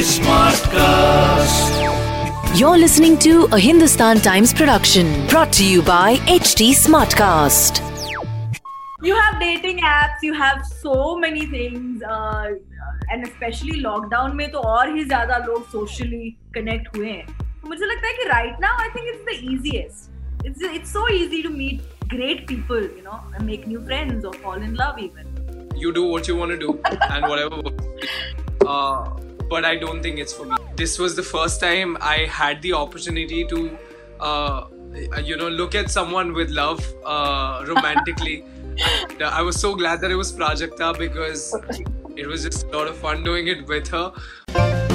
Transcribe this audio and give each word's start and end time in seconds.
Smartcast. 0.00 1.68
You're 2.58 2.78
listening 2.78 3.18
to 3.18 3.44
a 3.52 3.58
Hindustan 3.58 4.20
Times 4.20 4.54
production 4.54 5.26
brought 5.26 5.52
to 5.54 5.64
you 5.64 5.82
by 5.82 6.16
HT 6.26 6.70
Smartcast. 6.72 7.82
You 9.02 9.14
have 9.14 9.38
dating 9.38 9.80
apps, 9.80 10.22
you 10.22 10.32
have 10.32 10.64
so 10.64 11.16
many 11.18 11.44
things, 11.44 12.02
uh, 12.02 12.10
uh, 12.10 12.54
and 13.10 13.26
especially 13.26 13.82
lockdown 13.82 14.34
में 14.34 14.50
तो 14.50 14.58
और 14.58 14.94
ही 14.96 15.04
ज़्यादा 15.04 15.36
लोग 15.46 15.70
socially 15.70 16.38
connect 16.56 16.96
हुए 16.96 17.10
हैं. 17.10 17.26
मुझे 17.64 17.86
लगता 17.86 18.06
है 18.06 18.14
कि 18.14 18.24
right 18.30 18.58
now 18.58 18.74
I 18.78 18.88
think 18.94 19.12
it's 19.12 19.24
the 19.28 19.36
easiest. 19.52 20.08
It's 20.44 20.62
it's 20.62 20.90
so 20.90 21.04
easy 21.10 21.42
to 21.42 21.50
meet 21.50 21.82
great 22.08 22.46
people, 22.46 22.82
you 22.82 23.02
know, 23.02 23.20
and 23.34 23.46
make 23.46 23.66
new 23.66 23.84
friends 23.84 24.24
or 24.24 24.32
fall 24.32 24.68
in 24.70 24.74
love 24.74 24.98
even 24.98 25.39
you 25.80 25.92
do 25.92 26.04
what 26.04 26.28
you 26.28 26.36
want 26.36 26.50
to 26.50 26.58
do 26.58 26.80
and 27.10 27.26
whatever 27.26 27.62
uh, 28.66 29.10
but 29.48 29.64
i 29.64 29.76
don't 29.76 30.02
think 30.02 30.18
it's 30.18 30.32
for 30.32 30.44
me. 30.44 30.56
This 30.76 30.98
was 30.98 31.16
the 31.16 31.22
first 31.22 31.60
time 31.60 31.96
i 32.00 32.18
had 32.40 32.62
the 32.62 32.72
opportunity 32.72 33.44
to 33.46 33.78
uh, 34.20 34.66
you 35.22 35.36
know 35.36 35.48
look 35.48 35.74
at 35.74 35.90
someone 35.90 36.32
with 36.32 36.50
love 36.50 36.80
uh, 37.04 37.64
romantically. 37.66 38.44
And, 39.10 39.22
uh, 39.22 39.30
i 39.32 39.42
was 39.42 39.60
so 39.60 39.74
glad 39.74 40.00
that 40.00 40.10
it 40.10 40.16
was 40.16 40.32
prajakta 40.32 40.96
because 40.98 41.54
it 42.16 42.26
was 42.26 42.44
just 42.44 42.64
a 42.64 42.76
lot 42.76 42.86
of 42.88 42.96
fun 42.96 43.22
doing 43.22 43.48
it 43.48 43.66
with 43.66 43.88
her 43.88 44.89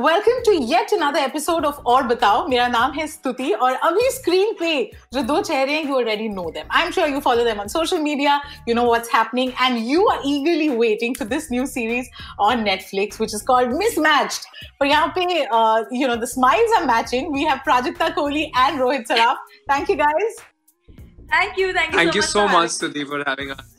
welcome 0.00 0.42
to 0.44 0.52
yet 0.64 0.92
another 0.92 1.18
episode 1.18 1.62
of 1.62 1.78
Aur 1.84 2.04
Batao. 2.04 2.48
My 2.48 2.68
name 2.68 2.98
is 3.00 3.18
Stuti, 3.18 3.52
and 3.52 3.78
on 3.82 3.94
the 3.94 4.12
screen, 4.12 4.56
pe, 4.56 4.90
you 5.12 5.94
already 5.94 6.28
know 6.28 6.50
them. 6.50 6.66
I'm 6.70 6.90
sure 6.90 7.06
you 7.06 7.20
follow 7.20 7.44
them 7.44 7.60
on 7.60 7.68
social 7.68 7.98
media, 7.98 8.40
you 8.66 8.74
know 8.74 8.84
what's 8.84 9.10
happening, 9.10 9.52
and 9.60 9.78
you 9.78 10.08
are 10.08 10.20
eagerly 10.24 10.70
waiting 10.70 11.14
for 11.14 11.26
this 11.26 11.50
new 11.50 11.66
series 11.66 12.08
on 12.38 12.64
Netflix, 12.64 13.18
which 13.18 13.34
is 13.34 13.42
called 13.42 13.68
Mismatched. 13.72 14.46
But 14.78 14.88
here, 14.88 15.46
uh, 15.52 15.84
you 15.90 16.06
know, 16.06 16.16
the 16.16 16.26
smiles 16.26 16.70
are 16.78 16.86
matching. 16.86 17.30
We 17.30 17.44
have 17.44 17.58
Prajakta 17.58 18.14
Kohli 18.14 18.50
and 18.56 18.80
Rohit 18.80 19.06
Saraf. 19.06 19.36
Thank 19.68 19.90
you, 19.90 19.96
guys. 19.96 20.40
Thank 21.28 21.58
you, 21.58 21.74
thank 21.74 22.14
you 22.14 22.22
so 22.22 22.48
much 22.48 22.70
so 22.70 22.90
for 22.90 23.22
having 23.26 23.50
us. 23.50 23.76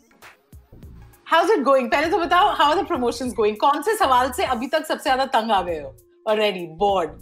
How's 1.23 1.49
it 1.49 1.63
going? 1.63 1.89
पहले 1.89 2.09
तो 2.11 2.19
बताओ, 2.19 2.55
how 2.57 2.71
are 2.71 2.75
the 2.75 2.85
promotions 2.85 3.33
going? 3.33 3.55
कौन 3.55 3.81
से 3.81 3.95
सवाल 3.97 4.31
से 4.31 4.43
अभी 4.43 4.67
तक 4.67 4.85
सबसे 4.85 5.03
ज़्यादा 5.03 5.25
already 6.29 6.65
bored 6.83 7.19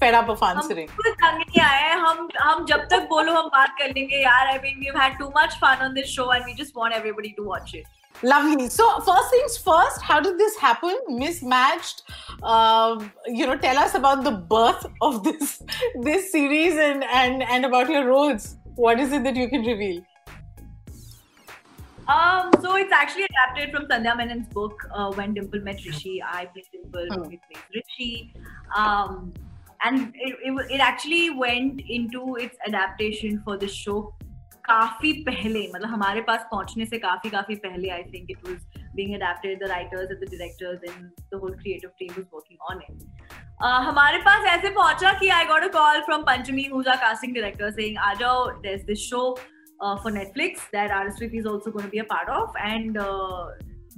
fed 0.00 0.14
up 0.14 0.30
of 0.30 0.44
हम 0.44 0.58
आंसरिंग 0.58 0.88
कुछ 0.96 1.06
तंग 1.06 1.38
नहीं 1.38 1.62
आए 1.62 1.82
हैं 1.82 1.96
हम 2.06 2.28
हम 2.40 2.64
जब 2.66 2.86
तक 2.90 3.06
बोलो 3.10 3.32
हम 3.34 3.48
बात 3.54 3.74
कर 3.78 3.94
लेंगे 3.94 4.22
यार 4.22 4.46
I 4.46 4.58
mean 4.64 4.80
we 4.80 4.98
had 5.00 5.18
too 5.18 5.28
much 5.36 5.54
fun 5.62 5.84
on 5.84 5.94
this 5.94 6.14
show 6.16 6.32
and 6.34 6.44
we 6.46 6.54
just 6.62 6.76
want 6.76 6.94
everybody 6.94 7.34
to 7.36 7.44
watch 7.44 7.74
it 7.74 7.86
Lovely. 8.22 8.68
So, 8.68 8.84
first 9.00 9.30
things 9.30 9.56
first, 9.56 10.02
how 10.02 10.14
did 10.20 10.38
this 10.38 10.56
happen? 10.56 10.96
Mismatched. 11.08 12.00
Um, 12.42 13.12
you 13.26 13.46
know, 13.46 13.56
tell 13.56 13.78
us 13.78 13.94
about 13.94 14.24
the 14.24 14.32
birth 14.54 14.86
of 15.00 15.22
this 15.26 15.62
this 16.02 16.32
series 16.32 16.80
and 16.86 17.04
and 17.04 17.44
and 17.56 17.64
about 17.64 17.88
your 17.88 18.04
roles. 18.06 18.56
What 18.74 19.00
is 19.00 19.12
it 19.12 19.22
that 19.24 19.36
you 19.36 19.46
can 19.48 19.64
reveal? 19.64 20.02
Um, 22.07 22.51
so 22.61 22.75
it's 22.75 22.91
actually 22.91 23.25
adapted 23.25 23.71
from 23.73 23.85
Sandhya 23.87 24.15
Menon's 24.17 24.47
book, 24.49 24.85
uh, 24.93 25.11
When 25.13 25.33
Dimple 25.33 25.61
Met 25.61 25.85
Rishi. 25.85 26.21
I 26.21 26.45
played 26.47 26.65
Dimple, 26.73 27.07
Hmm. 27.11 27.29
he 27.29 27.39
plays 27.45 27.63
Rishi. 27.75 28.33
Um, 28.75 29.33
and 29.85 30.11
it, 30.15 30.35
it, 30.43 30.71
it 30.71 30.79
actually 30.81 31.29
went 31.29 31.81
into 31.89 32.35
its 32.35 32.57
adaptation 32.67 33.41
for 33.45 33.57
the 33.57 33.67
show 33.67 34.01
काफी 34.67 35.11
पहले 35.23 35.61
मतलब 35.73 35.89
हमारे 35.89 36.21
पास 36.27 36.43
पहुंचने 36.51 36.85
से 36.85 36.97
काफी 37.05 37.29
काफी 37.29 37.55
पहले 37.63 37.89
I 37.91 38.03
think 38.13 38.29
it 38.31 38.47
was 38.47 38.59
being 38.97 39.13
adapted 39.17 39.63
the 39.63 39.69
writers 39.71 40.11
and 40.13 40.21
the 40.23 40.27
directors 40.33 40.83
and 40.89 41.23
the 41.33 41.39
whole 41.41 41.55
creative 41.63 41.91
team 42.01 42.13
was 42.17 42.27
working 42.35 42.59
on 42.71 42.83
it 42.85 43.01
uh, 43.63 43.79
हमारे 43.87 44.17
पास 44.27 44.45
ऐसे 44.51 44.69
पहुंचा 44.77 45.11
कि 45.19 45.31
I 45.37 45.41
got 45.49 45.65
a 45.67 45.71
call 45.75 45.99
from 46.09 46.23
Panchami 46.29 46.65
who's 46.75 46.91
our 46.93 47.01
casting 47.03 47.33
director 47.39 47.71
saying 47.79 47.97
आ 48.09 48.13
जाओ 48.21 48.37
there's 48.67 48.85
this 48.91 49.03
show 49.09 49.25
uh, 49.80 49.96
for 50.02 50.10
Netflix 50.10 50.68
that 50.72 50.90
RSVP 50.90 51.40
is 51.40 51.46
also 51.46 51.70
going 51.70 51.84
to 51.84 51.90
be 51.90 51.98
a 51.98 52.04
part 52.04 52.28
of. 52.28 52.62
And 52.72 52.98
uh, 52.98 53.46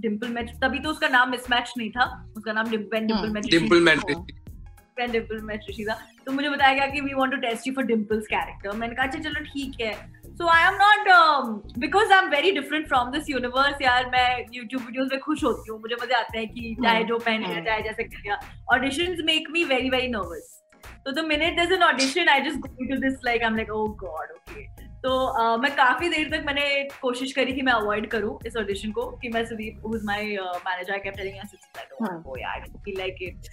Dimple 0.00 0.28
match 0.32 0.50
तभी 0.60 0.78
तो 0.82 0.90
उसका 0.90 1.08
नाम 1.08 1.30
mismatch 1.30 1.72
नहीं 1.78 1.90
था। 1.90 2.04
उसका 2.36 2.52
नाम 2.52 2.68
Dimple 2.70 3.06
Dimple 3.06 3.30
match 3.30 3.46
Dimple 3.50 3.80
match 3.88 3.98
friend 4.00 5.12
Dimple 5.12 5.40
match 5.48 5.66
Rishi 5.70 5.84
था। 5.88 5.98
तो 6.26 6.32
मुझे 6.32 6.48
बताया 6.50 6.74
गया 6.74 6.86
कि 6.92 7.00
we 7.00 7.14
want 7.14 7.32
to 7.32 7.38
test 7.40 7.66
you 7.66 7.72
for 7.74 7.84
Dimple's 7.86 8.26
character 8.26 8.76
मैंने 8.76 8.94
कहा 8.94 9.06
अच्छा 9.06 9.18
चलो 9.28 9.44
ठीक 9.44 9.80
है। 9.80 9.92
So 10.36 10.46
I 10.48 10.66
am 10.68 10.78
not 10.82 11.78
because 11.78 12.12
I 12.12 12.24
am 12.24 12.30
very 12.30 12.52
different 12.60 12.86
from 12.88 13.10
this 13.12 13.28
universe 13.30 13.82
यार 13.82 14.06
मैं 14.12 14.28
यूट्यूब 14.54 14.82
वीडियोज़ 14.82 15.08
में 15.12 15.20
खुश 15.20 15.44
होती 15.44 15.70
हूँ। 15.70 15.80
मुझे 15.80 15.96
मज़े 16.02 16.14
आते 16.20 16.38
हैं 16.38 16.48
कि 16.54 16.74
चाहे 16.82 17.04
जो 17.04 17.18
पहनेगा 17.18 17.60
चाहे 17.64 17.82
जैसे 17.82 18.04
करेगा 18.04 18.40
audition 18.74 19.16
make 19.26 19.50
me 19.52 19.64
very 19.74 19.90
very 19.90 20.08
nervous 20.16 20.56
So 21.04 21.12
the 21.16 21.22
minute 21.26 21.54
there's 21.56 21.70
an 21.74 21.82
audition, 21.84 22.28
I 22.28 22.40
just 22.46 22.60
go 22.64 22.70
into 22.78 22.96
this 23.02 23.14
like 23.26 23.44
I'm 23.46 23.54
like, 23.58 23.70
oh 23.72 23.88
god, 24.00 24.32
okay. 24.38 24.64
तो 25.04 25.10
uh, 25.40 25.62
मैं 25.62 25.70
काफ़ी 25.76 26.08
देर 26.08 26.28
तक 26.30 26.42
मैंने 26.46 26.62
कोशिश 27.02 27.32
करी 27.32 27.52
कि 27.52 27.62
मैं 27.62 27.72
अवॉइड 27.72 28.06
करूँ 28.10 28.38
इस 28.46 28.56
ऑडिशन 28.56 28.90
को 28.90 29.04
कि 29.16 29.28
मैं 29.28 29.44
Sudeep 29.46 29.86
who 29.86 29.94
is 29.96 30.04
my 30.04 30.22
manager 30.66 30.92
I 30.92 30.98
kept 30.98 31.16
telling 31.16 31.36
I 31.36 31.84
don't 31.84 32.38
यार 32.38 32.64
फील 32.84 32.98
लाइक 32.98 33.22
इट 33.22 33.48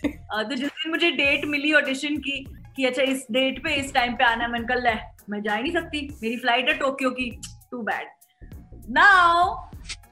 तो 0.50 0.56
जिस 0.56 0.70
दिन 0.70 0.92
मुझे 0.92 1.12
डेट 1.12 1.46
मिली 1.46 1.74
ऑडिशन 1.74 2.18
की 2.18 2.44
कि 2.76 2.86
अच्छा 2.86 3.04
इस 3.04 3.26
डेट 3.32 3.64
पे 3.64 3.76
इस 3.76 3.94
टाइम 3.94 4.16
पे 4.16 4.24
आना 4.24 4.44
है 4.44 4.52
मैंने 4.52 4.68
कहा 4.68 4.78
ले 4.78 4.96
मैं 5.30 5.42
जा 5.44 5.56
ही 5.56 5.64
नहीं 5.64 5.74
सकती 5.74 6.08
मेरी 6.24 6.38
फ़्लाइट 6.38 6.70
है 6.70 6.78
टोक्यो 6.78 7.12
की 7.12 7.30
too 7.72 7.82
bad 7.82 8.08
now 9.00 9.56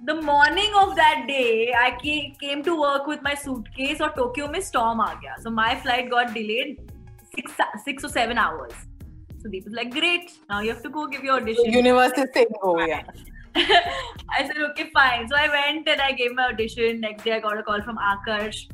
the 0.04 0.20
morning 0.24 0.76
of 0.76 0.96
that 0.96 1.26
day 1.28 1.72
I 1.84 1.92
came 2.42 2.62
to 2.62 2.76
work 2.76 3.10
with 3.10 3.20
my 3.24 3.36
suitcase 3.36 4.02
और 4.02 4.14
टोक्यो 4.18 4.48
में 4.48 4.62
स्टॉर्म 4.62 5.02
आ 5.02 5.14
गया। 5.14 5.36
So 5.36 5.52
my 5.52 5.76
flight 5.76 6.10
got 6.10 6.34
delayed 6.34 6.76
six 7.36 7.62
six 7.86 8.04
or 8.04 8.10
seven 8.10 8.38
hours. 8.38 8.95
Sudeep 9.46 9.68
is 9.68 9.74
like, 9.74 9.92
great, 9.92 10.32
now 10.50 10.60
you 10.62 10.70
have 10.70 10.82
to 10.82 10.90
go 10.90 11.08
give 11.08 11.24
your 11.24 11.36
audition. 11.36 11.64
The 11.66 11.72
universe 11.72 12.14
is 12.18 12.30
saying, 12.34 12.48
oh, 12.64 12.80
yeah. 12.80 13.04
I 13.56 14.46
said, 14.46 14.58
okay, 14.72 14.90
fine. 14.94 15.28
So 15.28 15.36
I 15.36 15.48
went 15.48 15.88
and 15.88 16.02
I 16.02 16.12
gave 16.12 16.34
my 16.34 16.48
audition. 16.48 17.00
Next 17.00 17.24
day, 17.24 17.34
I 17.34 17.40
got 17.40 17.58
a 17.58 17.64
call 17.64 17.82
from 17.84 17.98
Akarsh, 17.98 18.70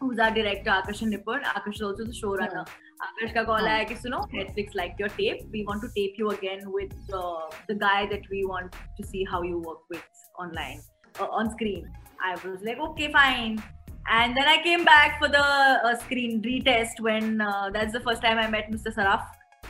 who's 0.00 0.18
our 0.18 0.30
director, 0.30 0.70
Akarsh 0.70 1.02
and 1.02 1.14
Nipun. 1.14 1.42
Akarsh 1.44 1.76
is 1.76 1.82
also 1.82 2.04
the 2.04 2.12
showrunner. 2.12 2.66
Hmm. 2.66 3.06
Akarsh 3.06 3.34
ka 3.34 3.44
call 3.44 3.60
hmm. 3.60 3.66
hai 3.66 3.84
suno, 3.84 4.26
Netflix 4.32 4.74
liked 4.74 4.98
your 4.98 5.08
tape. 5.10 5.46
We 5.52 5.64
want 5.64 5.82
to 5.82 5.88
tape 5.94 6.14
you 6.16 6.30
again 6.30 6.72
with 6.72 6.92
uh, 7.12 7.50
the 7.68 7.74
guy 7.74 8.06
that 8.06 8.22
we 8.30 8.44
want 8.44 8.74
to 8.96 9.06
see 9.06 9.24
how 9.24 9.42
you 9.42 9.58
work 9.58 9.88
with 9.90 10.02
online, 10.38 10.80
uh, 11.20 11.26
on 11.26 11.50
screen. 11.50 11.90
I 12.24 12.34
was 12.34 12.62
like, 12.62 12.78
okay, 12.78 13.12
fine. 13.12 13.62
And 14.10 14.36
then 14.36 14.48
I 14.48 14.62
came 14.62 14.84
back 14.84 15.20
for 15.20 15.28
the 15.28 15.38
uh, 15.38 15.96
screen 15.98 16.42
retest 16.42 16.98
when 16.98 17.42
uh, 17.42 17.70
that's 17.70 17.92
the 17.92 18.00
first 18.00 18.22
time 18.22 18.38
I 18.38 18.48
met 18.48 18.72
Mr. 18.72 18.92
Saraf 18.92 19.22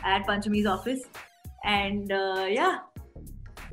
at 0.08 0.26
Panchami's 0.26 0.66
office. 0.66 1.02
And 1.64 2.12
uh, 2.12 2.46
yeah, 2.48 2.78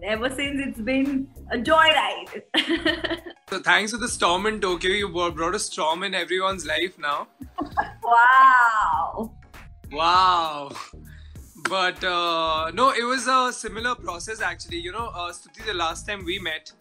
ever 0.04 0.30
since 0.30 0.62
it's 0.68 0.80
been 0.80 1.28
a 1.52 1.58
joyride. 1.58 2.42
so 3.50 3.60
thanks 3.60 3.92
to 3.92 3.98
the 3.98 4.08
storm 4.08 4.46
in 4.48 4.60
tokyo 4.60 4.92
you 4.92 5.08
brought 5.10 5.56
a 5.56 5.60
storm 5.60 6.02
in 6.04 6.16
everyone's 6.16 6.66
life 6.66 6.98
now 6.98 7.28
wow. 8.04 9.32
Wow. 9.92 10.72
But 11.70 12.04
uh, 12.04 12.72
no, 12.74 12.92
it 12.92 13.04
was 13.04 13.28
a 13.28 13.52
similar 13.54 13.96
process 13.96 14.42
actually. 14.42 14.78
You 14.78 14.92
know, 14.92 15.08
uh, 15.08 15.32
Stuti, 15.32 15.66
the 15.66 15.74
last 15.74 16.08
time 16.08 16.26
we 16.26 16.40
met, 16.40 16.72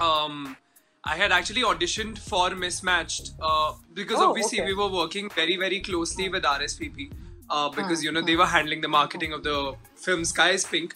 um, 0.00 0.56
I 1.04 1.16
had 1.16 1.32
actually 1.32 1.62
auditioned 1.62 2.18
for 2.18 2.50
Mismatched 2.54 3.32
uh, 3.40 3.74
because 3.94 4.18
Oh, 4.20 4.30
obviously 4.30 4.60
okay. 4.60 4.68
we 4.68 4.74
were 4.74 4.88
working 4.88 5.28
very, 5.30 5.56
very 5.56 5.80
closely 5.80 6.28
with 6.28 6.44
RSVP 6.44 7.12
uh, 7.50 7.68
because 7.70 8.02
you 8.04 8.12
know 8.12 8.22
they 8.22 8.36
were 8.36 8.46
handling 8.46 8.80
the 8.80 8.88
marketing 8.88 9.32
of 9.32 9.42
the 9.42 9.74
film 9.96 10.24
Sky 10.24 10.50
is 10.50 10.64
Pink. 10.64 10.94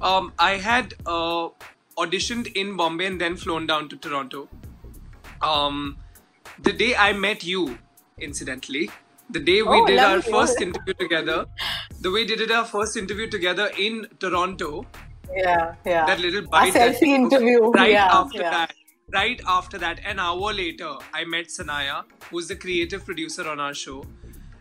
Um, 0.00 0.32
I 0.38 0.52
had 0.56 0.94
uh, 1.06 1.48
auditioned 1.96 2.52
in 2.54 2.76
Bombay 2.76 3.06
and 3.06 3.20
then 3.20 3.36
flown 3.36 3.66
down 3.66 3.88
to 3.90 3.96
Toronto. 3.96 4.48
Um, 5.40 5.96
the 6.62 6.72
day 6.72 6.94
I 6.96 7.12
met 7.12 7.44
you, 7.44 7.78
incidentally, 8.18 8.90
the 9.30 9.40
day 9.40 9.62
we 9.62 9.78
Oh, 9.80 9.86
did 9.86 9.98
our 9.98 10.16
lovely. 10.16 10.32
first 10.32 10.60
interview 10.60 10.94
together, 10.94 11.46
the 12.00 12.10
way 12.10 12.24
we 12.24 12.36
did 12.36 12.50
our 12.50 12.64
first 12.64 12.96
interview 12.96 13.28
together 13.28 13.70
in 13.78 14.06
Toronto, 14.20 14.86
Yeah, 15.34 15.74
yeah. 15.86 16.04
That 16.06 16.20
little 16.20 16.42
bite. 16.46 16.74
that 16.74 16.94
selfie 16.96 17.14
interview. 17.18 17.60
Right 17.70 17.92
yeah, 17.92 18.08
after 18.12 18.42
yeah. 18.42 18.50
that. 18.50 18.74
Right 19.14 19.40
after 19.46 19.78
that, 19.78 20.00
an 20.04 20.18
hour 20.18 20.52
later, 20.52 20.90
I 21.14 21.24
met 21.24 21.46
Sanaya, 21.46 22.04
who's 22.30 22.48
the 22.48 22.56
creative 22.56 23.04
producer 23.04 23.48
on 23.48 23.60
our 23.60 23.74
show, 23.74 24.04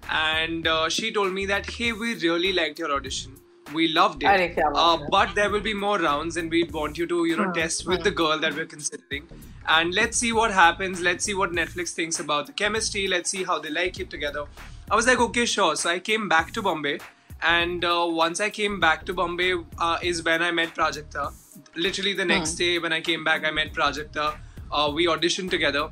and 0.10 0.68
uh, 0.68 0.90
she 0.90 1.12
told 1.14 1.34
me 1.34 1.46
that 1.46 1.70
hey, 1.70 1.92
we 1.92 2.16
really 2.16 2.54
liked 2.54 2.80
your 2.80 2.92
audition. 2.92 3.38
We 3.74 3.88
loved 3.88 4.24
it. 4.24 4.28
Arre, 4.28 4.50
kya 4.54 4.74
baat 4.74 5.02
Uh, 5.04 5.08
but 5.10 5.36
there 5.36 5.50
will 5.50 5.62
be 5.62 5.74
more 5.74 5.98
rounds, 6.00 6.38
and 6.38 6.52
we 6.52 6.64
want 6.64 6.98
you 6.98 7.08
to, 7.08 7.26
you 7.26 7.38
know, 7.38 7.52
test 7.54 7.88
with 7.88 8.04
the 8.04 8.12
girl 8.12 8.40
that 8.40 8.54
we're 8.56 8.66
considering, 8.66 9.28
and 9.68 9.94
let's 9.94 10.18
see 10.18 10.34
what 10.34 10.52
happens. 10.52 11.00
Let's 11.00 11.24
see 11.24 11.34
what 11.34 11.52
Netflix 11.52 11.92
thinks 11.92 12.20
about 12.20 12.48
the 12.48 12.54
chemistry. 12.54 13.08
Let's 13.08 13.30
see 13.30 13.44
how 13.44 13.60
they 13.60 13.70
like 13.70 14.00
it 14.00 14.10
together. 14.10 14.46
I 14.90 14.96
was 14.96 15.08
like, 15.08 15.20
okay, 15.20 15.46
sure. 15.46 15.76
So 15.78 15.90
I 15.90 16.00
came 16.00 16.28
back 16.28 16.52
to 16.54 16.62
Bombay, 16.62 17.00
and 17.42 17.86
uh, 17.86 18.08
once 18.10 18.42
I 18.42 18.50
came 18.50 18.80
back 18.80 19.06
to 19.06 19.14
Bombay 19.14 19.54
uh, 19.78 19.98
is 20.02 20.24
when 20.24 20.42
I 20.42 20.52
met 20.52 20.76
Prajakta. 20.76 21.32
Literally 21.76 22.14
the 22.14 22.26
next 22.26 22.56
day 22.56 22.78
when 22.80 22.92
I 22.92 23.00
came 23.00 23.24
back, 23.24 23.46
I 23.46 23.52
met 23.52 23.74
Prajakta. 23.74 24.36
Uh, 24.72 24.92
we 24.94 25.06
auditioned 25.08 25.50
together, 25.50 25.90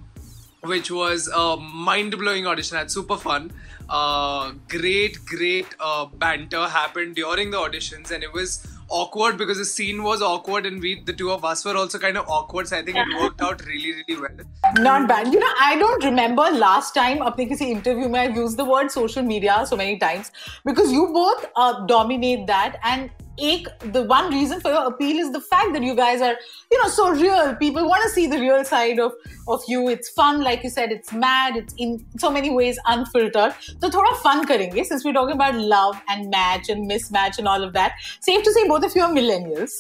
which 0.62 0.90
was 0.90 1.28
a 1.28 1.56
mind-blowing 1.56 2.46
audition. 2.46 2.78
Had 2.78 2.90
super 2.90 3.16
fun. 3.16 3.52
Uh, 3.88 4.52
great, 4.68 5.18
great 5.26 5.66
uh, 5.78 6.06
banter 6.06 6.66
happened 6.66 7.16
during 7.16 7.50
the 7.50 7.58
auditions, 7.58 8.10
and 8.10 8.22
it 8.24 8.32
was 8.32 8.66
awkward 8.88 9.36
because 9.36 9.58
the 9.58 9.64
scene 9.64 10.02
was 10.02 10.22
awkward, 10.22 10.64
and 10.64 10.80
we, 10.80 11.02
the 11.02 11.12
two 11.12 11.30
of 11.30 11.44
us, 11.44 11.64
were 11.64 11.76
also 11.76 11.98
kind 11.98 12.16
of 12.16 12.26
awkward. 12.28 12.68
So 12.68 12.78
I 12.78 12.82
think 12.82 12.96
it 12.96 13.20
worked 13.20 13.42
out 13.42 13.64
really, 13.66 13.92
really 13.92 14.20
well. 14.20 14.46
Not 14.78 15.06
bad. 15.06 15.32
You 15.32 15.40
know, 15.40 15.52
I 15.60 15.76
don't 15.76 16.02
remember 16.04 16.42
last 16.50 16.94
time 16.94 17.18
अपने 17.18 17.46
किसी 17.50 17.70
interview 17.74 18.08
में 18.08 18.18
I've 18.20 18.36
used 18.36 18.56
the 18.56 18.64
word 18.64 18.90
social 18.90 19.22
media 19.22 19.60
so 19.66 19.76
many 19.76 19.98
times 19.98 20.32
because 20.64 20.90
you 20.92 21.06
both 21.12 21.46
uh, 21.56 21.84
dominate 21.86 22.46
that 22.46 22.78
and 22.82 23.10
the 23.39 24.03
one 24.03 24.31
reason 24.33 24.59
for 24.59 24.69
your 24.69 24.87
appeal 24.87 25.17
is 25.17 25.31
the 25.31 25.41
fact 25.41 25.73
that 25.73 25.83
you 25.83 25.95
guys 25.95 26.21
are, 26.21 26.35
you 26.71 26.81
know, 26.81 26.89
so 26.89 27.09
real. 27.11 27.55
People 27.55 27.87
want 27.87 28.03
to 28.03 28.09
see 28.09 28.27
the 28.27 28.39
real 28.39 28.63
side 28.65 28.99
of 28.99 29.13
of 29.47 29.61
you. 29.67 29.87
It's 29.89 30.09
fun, 30.09 30.41
like 30.41 30.63
you 30.63 30.69
said. 30.69 30.91
It's 30.91 31.11
mad. 31.11 31.55
It's 31.55 31.73
in 31.77 32.05
so 32.17 32.29
many 32.29 32.51
ways 32.51 32.79
unfiltered. 32.85 33.53
So, 33.81 33.87
of 33.87 34.19
fun 34.19 34.45
karenge 34.47 34.85
since 34.85 35.03
we're 35.03 35.13
talking 35.13 35.35
about 35.35 35.55
love 35.55 36.01
and 36.09 36.29
match 36.29 36.69
and 36.69 36.89
mismatch 36.89 37.37
and 37.37 37.47
all 37.47 37.63
of 37.63 37.73
that. 37.73 37.93
Safe 38.21 38.43
to 38.43 38.53
say, 38.53 38.67
both 38.67 38.83
of 38.83 38.95
you 38.95 39.01
are 39.03 39.11
millennials. 39.11 39.71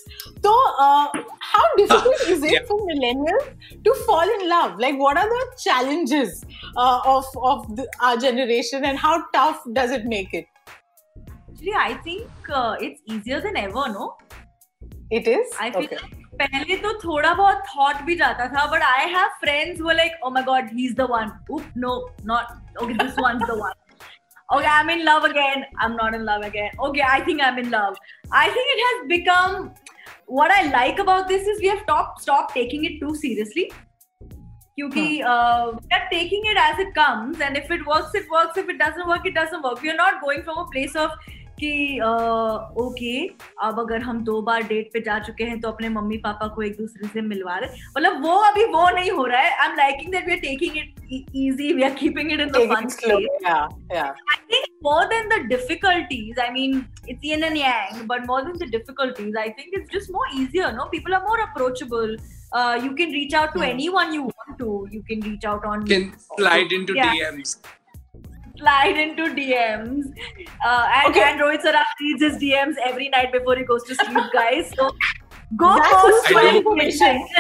So, 0.43 0.51
uh, 0.79 1.07
how 1.39 1.65
difficult 1.77 2.21
is 2.27 2.43
it 2.43 2.67
for 2.67 2.79
millennials 2.87 3.83
to 3.83 3.93
fall 4.05 4.29
in 4.39 4.49
love? 4.49 4.79
Like, 4.79 4.97
what 4.97 5.17
are 5.17 5.29
the 5.29 5.45
challenges 5.63 6.45
uh, 6.75 7.01
of 7.05 7.25
of 7.43 7.79
our 8.01 8.17
generation, 8.17 8.85
and 8.85 8.97
how 8.97 9.23
tough 9.33 9.61
does 9.73 9.91
it 9.91 10.05
make 10.05 10.33
it? 10.33 10.47
Actually, 11.58 11.72
I 11.72 11.94
think 12.04 12.28
uh, 12.48 12.76
it's 12.80 13.00
easier 13.06 13.40
than 13.40 13.56
ever, 13.56 13.88
no? 13.88 14.16
It 15.10 15.28
is. 15.28 15.48
I 15.60 15.70
feel 15.70 15.84
okay. 15.84 15.96
like 15.96 16.20
पहले 16.38 16.76
तो 16.82 16.92
थोड़ा 17.00 17.32
बहुत 17.38 17.62
thought 17.72 18.02
भी 18.06 18.14
जाता 18.18 18.46
था 18.52 18.70
but 18.70 18.82
I 18.82 19.06
have 19.14 19.30
friends 19.40 19.78
who 19.78 19.88
are 19.90 19.94
like 19.94 20.14
oh 20.22 20.30
my 20.30 20.42
god 20.42 20.70
he's 20.78 20.94
the 21.00 21.06
one 21.06 21.32
oop 21.50 21.62
no 21.76 21.92
not 22.24 22.56
okay 22.82 22.96
this 23.00 23.16
one's 23.16 23.46
the 23.46 23.56
one 23.58 23.72
okay 24.56 24.66
I'm 24.66 24.90
in 24.90 25.04
love 25.04 25.24
again 25.24 25.64
I'm 25.78 25.96
not 25.96 26.14
in 26.14 26.24
love 26.24 26.42
again 26.42 26.70
okay 26.88 27.04
I 27.08 27.20
think 27.28 27.40
I'm 27.40 27.58
in 27.58 27.70
love 27.70 27.96
I 28.32 28.44
think 28.56 28.72
it 28.76 28.82
has 28.88 29.08
become 29.08 29.72
what 30.26 30.50
I 30.50 30.62
like 30.72 30.98
about 30.98 31.28
this 31.28 31.46
is 31.46 31.60
we 31.60 31.68
have 31.68 31.82
stopped 31.84 32.22
stopped 32.22 32.54
taking 32.54 32.84
it 32.84 33.00
too 33.00 33.14
seriously 33.14 33.70
क्योंकि 34.78 35.22
uh, 35.32 35.70
we 35.72 35.96
are 35.96 36.06
taking 36.10 36.46
it 36.52 36.56
as 36.60 36.78
it 36.84 36.92
comes 36.94 37.40
and 37.40 37.56
if 37.56 37.70
it 37.70 37.86
works 37.86 38.14
it 38.20 38.28
works 38.28 38.56
if 38.62 38.68
it 38.68 38.78
doesn't 38.78 39.06
work 39.06 39.26
it 39.30 39.34
doesn't 39.34 39.62
work 39.62 39.80
we 39.82 39.90
are 39.90 40.00
not 40.00 40.20
going 40.20 40.42
from 40.42 40.58
a 40.62 40.64
place 40.72 40.96
of 40.96 41.12
कि 41.61 41.99
okay 42.83 43.13
अब 43.63 43.79
अगर 43.79 44.01
हम 44.01 44.19
दो 44.23 44.41
बार 44.41 44.63
date 44.63 44.89
पे 44.93 44.99
जा 45.05 45.17
चुके 45.19 45.43
हैं 45.43 45.59
तो 45.61 45.69
अपने 45.69 45.89
मम्मी 45.89 46.17
पापा 46.25 46.47
को 46.55 46.61
एक 46.61 46.77
दूसरे 46.77 47.07
से 47.07 47.21
मिलवा 47.21 47.57
रहे 47.57 47.81
मतलब 47.97 48.21
वो 48.25 48.35
अभी 48.47 48.65
वो 48.65 48.89
नहीं 48.89 49.11
हो 49.11 49.25
रहा 49.25 49.41
है। 49.41 49.51
I 49.51 49.67
am 49.69 49.75
liking 49.77 50.11
that 50.11 50.25
we 50.27 50.33
are 50.33 50.39
taking 50.39 50.77
it 50.77 50.95
easy 51.35 51.73
we 51.73 51.83
are 51.83 51.93
keeping 51.99 52.31
it 52.31 52.39
in 52.39 52.47
the 52.47 52.67
one 52.71 52.87
I 53.45 54.37
think 54.51 54.65
more 54.83 55.05
than 55.05 55.29
the 55.29 55.41
difficulties 55.47 56.39
I 56.39 56.49
mean 56.49 56.81
it's 57.09 57.25
in 57.33 57.43
an 57.43 57.57
young 57.57 58.03
but 58.07 58.27
more 58.27 58.41
than 58.41 58.57
the 58.65 58.69
difficulties 58.71 59.37
I 59.37 59.49
think 59.49 59.79
it's 59.79 59.97
just 59.97 60.11
more 60.11 60.29
easier 60.41 60.71
no 60.73 60.85
people 60.91 61.13
are 61.13 61.21
more 61.21 61.39
approachable 61.39 62.17
you 62.85 62.93
can 62.95 63.11
reach 63.13 63.35
out 63.35 63.53
to 63.53 63.63
anyone 63.97 64.13
you 64.13 64.21
want 64.21 64.57
to 64.59 64.87
you 64.93 65.01
can 65.09 65.23
reach 65.23 65.45
out 65.45 65.65
on 65.65 65.85
slide 65.89 66.73
into 66.85 66.93
Slide 68.58 68.96
into 68.96 69.24
DMs. 69.34 70.04
Uh, 70.64 70.88
and, 70.96 71.08
Okay. 71.10 71.22
and 71.28 71.40
Rohit 71.40 71.62
Saraf 71.62 71.84
reads 72.00 72.22
his 72.22 72.36
DMs 72.42 72.76
every 72.84 73.08
night 73.08 73.32
before 73.32 73.56
he 73.56 73.64
goes 73.64 73.82
to 73.84 73.94
sleep, 73.94 74.24
guys. 74.32 74.72
So 74.76 74.90
go 75.56 75.74
That's 75.76 75.92
post 76.02 76.30
useful 76.30 76.42
your 76.42 76.54
information. 76.56 77.26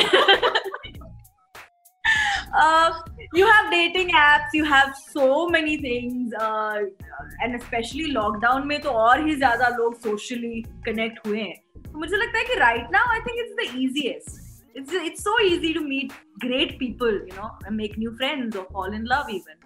uh, 2.54 2.90
you 3.32 3.46
have 3.50 3.70
dating 3.70 4.10
apps 4.10 4.52
you 4.52 4.64
have 4.64 4.94
so 5.10 5.48
many 5.48 5.76
things 5.78 6.32
uh, 6.38 6.80
and 7.42 7.54
especially 7.60 8.12
lockdown 8.12 8.66
में 8.66 8.80
तो 8.82 8.90
और 9.04 9.26
ही 9.26 9.34
ज्यादा 9.36 9.68
लोग 9.78 10.00
socially 10.02 10.64
connect 10.88 11.26
हुए 11.26 11.40
हैं 11.40 11.56
तो 11.92 11.98
मुझे 11.98 12.16
लगता 12.16 12.38
है 12.38 12.44
कि 12.50 12.58
right 12.60 12.90
now 12.96 13.04
I 13.16 13.20
think 13.26 13.40
it's 13.44 13.56
the 13.62 13.68
easiest 13.78 14.40
it's 14.74 14.92
it's 15.08 15.24
so 15.24 15.34
easy 15.48 15.72
to 15.78 15.80
meet 15.88 16.12
great 16.46 16.78
people 16.78 17.12
you 17.30 17.34
know 17.40 17.50
and 17.66 17.76
make 17.76 17.98
new 18.04 18.14
friends 18.22 18.56
or 18.62 18.66
fall 18.76 18.92
in 19.00 19.04
love 19.14 19.30
even 19.38 19.56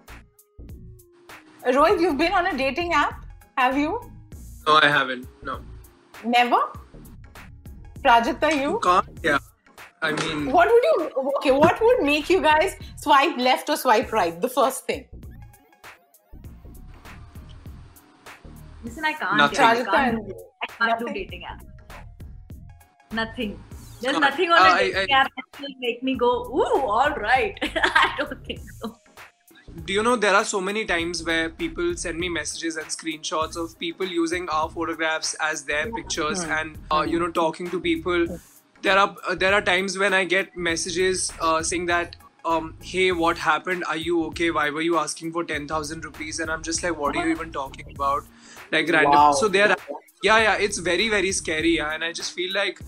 Rohit, 1.66 2.00
you've 2.00 2.18
been 2.18 2.32
on 2.32 2.46
a 2.46 2.56
dating 2.56 2.92
app, 2.92 3.24
have 3.56 3.76
you? 3.76 4.00
No, 4.66 4.76
I 4.82 4.88
haven't. 4.88 5.26
No. 5.42 5.60
Never. 6.24 6.58
Prajakta, 8.02 8.52
you? 8.54 8.70
You 8.72 8.80
can't. 8.82 9.08
Yeah. 9.22 9.38
I 10.02 10.12
mean, 10.12 10.50
What 10.52 10.68
would 10.70 10.82
you? 10.84 11.10
Okay, 11.38 11.50
what 11.50 11.80
would 11.80 12.02
make 12.02 12.28
you 12.28 12.42
guys 12.42 12.76
swipe 12.96 13.38
left 13.38 13.70
or 13.70 13.76
swipe 13.76 14.12
right? 14.12 14.38
The 14.40 14.48
first 14.48 14.86
thing. 14.86 15.06
listen 18.84 19.02
I 19.02 19.12
can't 19.14 19.36
Nothing. 19.38 19.60
yeah, 19.60 19.68
I 19.70 19.84
can't, 19.84 20.18
and- 20.18 20.32
I 20.62 20.66
can't 20.88 20.98
do 21.00 21.06
dating 21.14 21.44
app 21.50 21.62
nothing 23.12 23.58
there's 24.02 24.16
Uh, 24.16 24.18
nothing 24.24 24.50
on 24.50 24.58
a 24.58 24.70
I- 24.72 24.78
dating 24.80 25.14
I- 25.14 25.20
app 25.20 25.30
that 25.36 25.60
will 25.62 25.76
make 25.84 26.02
me 26.02 26.16
go 26.24 26.32
ooh 26.58 26.82
all 26.96 27.14
right 27.22 27.56
I 27.62 28.10
don't 28.18 28.44
think 28.48 28.60
so 28.82 28.90
do 29.84 29.92
you 29.92 30.02
know 30.02 30.16
there 30.16 30.34
are 30.34 30.44
so 30.44 30.60
many 30.60 30.84
times 30.84 31.22
where 31.24 31.48
people 31.50 31.94
send 31.96 32.18
me 32.18 32.28
messages 32.28 32.76
and 32.76 32.86
screenshots 32.86 33.56
of 33.56 33.78
people 33.78 34.06
using 34.06 34.48
our 34.48 34.68
photographs 34.68 35.34
as 35.40 35.64
their 35.64 35.90
pictures 35.92 36.42
and 36.44 36.78
uh, 36.90 37.04
you 37.06 37.18
know 37.18 37.30
talking 37.30 37.70
to 37.70 37.80
people. 37.80 38.26
There 38.82 38.98
are 38.98 39.14
uh, 39.28 39.34
there 39.34 39.54
are 39.54 39.62
times 39.62 39.98
when 39.98 40.14
i 40.14 40.24
get 40.24 40.56
messages 40.56 41.32
uh, 41.40 41.62
saying 41.62 41.86
that 41.86 42.16
um, 42.44 42.76
hey 42.82 43.12
what 43.12 43.38
happened? 43.38 43.84
Are 43.88 43.96
you 43.96 44.24
okay? 44.26 44.50
Why 44.50 44.70
were 44.70 44.82
you 44.82 44.98
asking 44.98 45.32
for 45.32 45.44
10000 45.44 46.04
rupees? 46.04 46.40
And 46.40 46.50
i'm 46.50 46.62
just 46.62 46.82
like 46.82 46.98
what 46.98 47.16
are 47.16 47.26
you 47.26 47.32
even 47.34 47.52
talking 47.52 47.94
about? 47.94 48.24
Like 48.72 48.88
random. 48.88 49.12
Wow. 49.12 49.32
so 49.32 49.48
there 49.48 49.76
yeah 50.22 50.38
yeah 50.38 50.56
it's 50.56 50.78
very 50.78 51.08
very 51.10 51.32
scary 51.32 51.76
yeah, 51.76 51.94
and 51.94 52.02
i 52.02 52.10
just 52.10 52.32
feel 52.32 52.52
like 52.54 52.78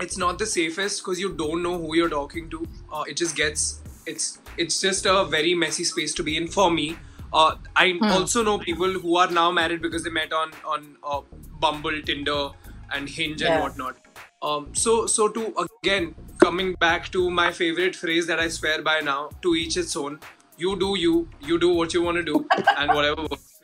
it's 0.00 0.18
not 0.18 0.38
the 0.38 0.46
safest 0.46 1.02
because 1.02 1.18
you 1.18 1.32
don't 1.32 1.62
know 1.62 1.78
who 1.78 1.94
you're 1.96 2.10
talking 2.10 2.50
to. 2.50 2.66
Uh, 2.92 3.04
it 3.08 3.16
just 3.16 3.36
gets 3.36 3.80
it's 4.06 4.38
it's 4.56 4.80
just 4.80 5.06
a 5.06 5.24
very 5.24 5.54
messy 5.54 5.84
space 5.84 6.14
to 6.14 6.22
be 6.22 6.36
in 6.36 6.48
for 6.48 6.70
me. 6.70 6.96
Uh, 7.32 7.56
I 7.74 7.98
also 8.02 8.44
know 8.44 8.58
people 8.58 8.92
who 8.92 9.16
are 9.16 9.30
now 9.30 9.50
married 9.50 9.82
because 9.82 10.04
they 10.04 10.10
met 10.10 10.32
on 10.32 10.52
on 10.64 10.96
uh, 11.02 11.20
Bumble, 11.58 12.00
Tinder, 12.02 12.50
and 12.92 13.08
Hinge 13.08 13.42
and 13.42 13.62
whatnot. 13.62 13.96
Um, 14.42 14.74
so 14.74 15.06
so 15.06 15.28
to 15.28 15.66
again 15.82 16.14
coming 16.38 16.74
back 16.74 17.10
to 17.12 17.30
my 17.30 17.50
favorite 17.50 17.96
phrase 17.96 18.26
that 18.28 18.38
I 18.38 18.48
swear 18.48 18.82
by 18.82 19.00
now: 19.00 19.30
to 19.42 19.54
each 19.54 19.76
its 19.76 19.96
own. 19.96 20.20
You 20.56 20.78
do 20.78 20.96
you. 20.96 21.28
You 21.40 21.58
do 21.58 21.70
what 21.74 21.94
you 21.94 22.02
want 22.02 22.18
to 22.18 22.22
do, 22.22 22.46
and 22.76 22.94
whatever. 22.94 23.22
works. 23.22 23.60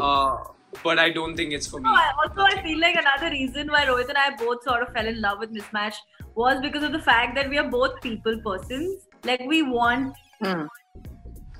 Uh, 0.00 0.36
but 0.82 0.98
I 0.98 1.10
don't 1.10 1.36
think 1.36 1.52
it's 1.52 1.66
for 1.66 1.78
me. 1.80 1.84
No, 1.84 1.94
I- 1.94 2.12
also, 2.22 2.42
I 2.42 2.62
feel 2.62 2.80
like 2.80 2.96
another 2.96 3.30
reason 3.30 3.68
why 3.68 3.84
Rohit 3.86 4.08
and 4.08 4.18
I 4.18 4.36
both 4.36 4.62
sort 4.64 4.82
of 4.82 4.92
fell 4.92 5.06
in 5.06 5.20
love 5.20 5.38
with 5.38 5.52
Mismatch 5.54 5.94
was 6.34 6.60
because 6.60 6.82
of 6.82 6.92
the 6.92 6.98
fact 6.98 7.34
that 7.34 7.48
we 7.50 7.58
are 7.58 7.68
both 7.68 8.00
people 8.00 8.40
persons. 8.44 9.06
Like, 9.24 9.40
we 9.46 9.62
want 9.62 10.16
Hmm. 10.42 10.62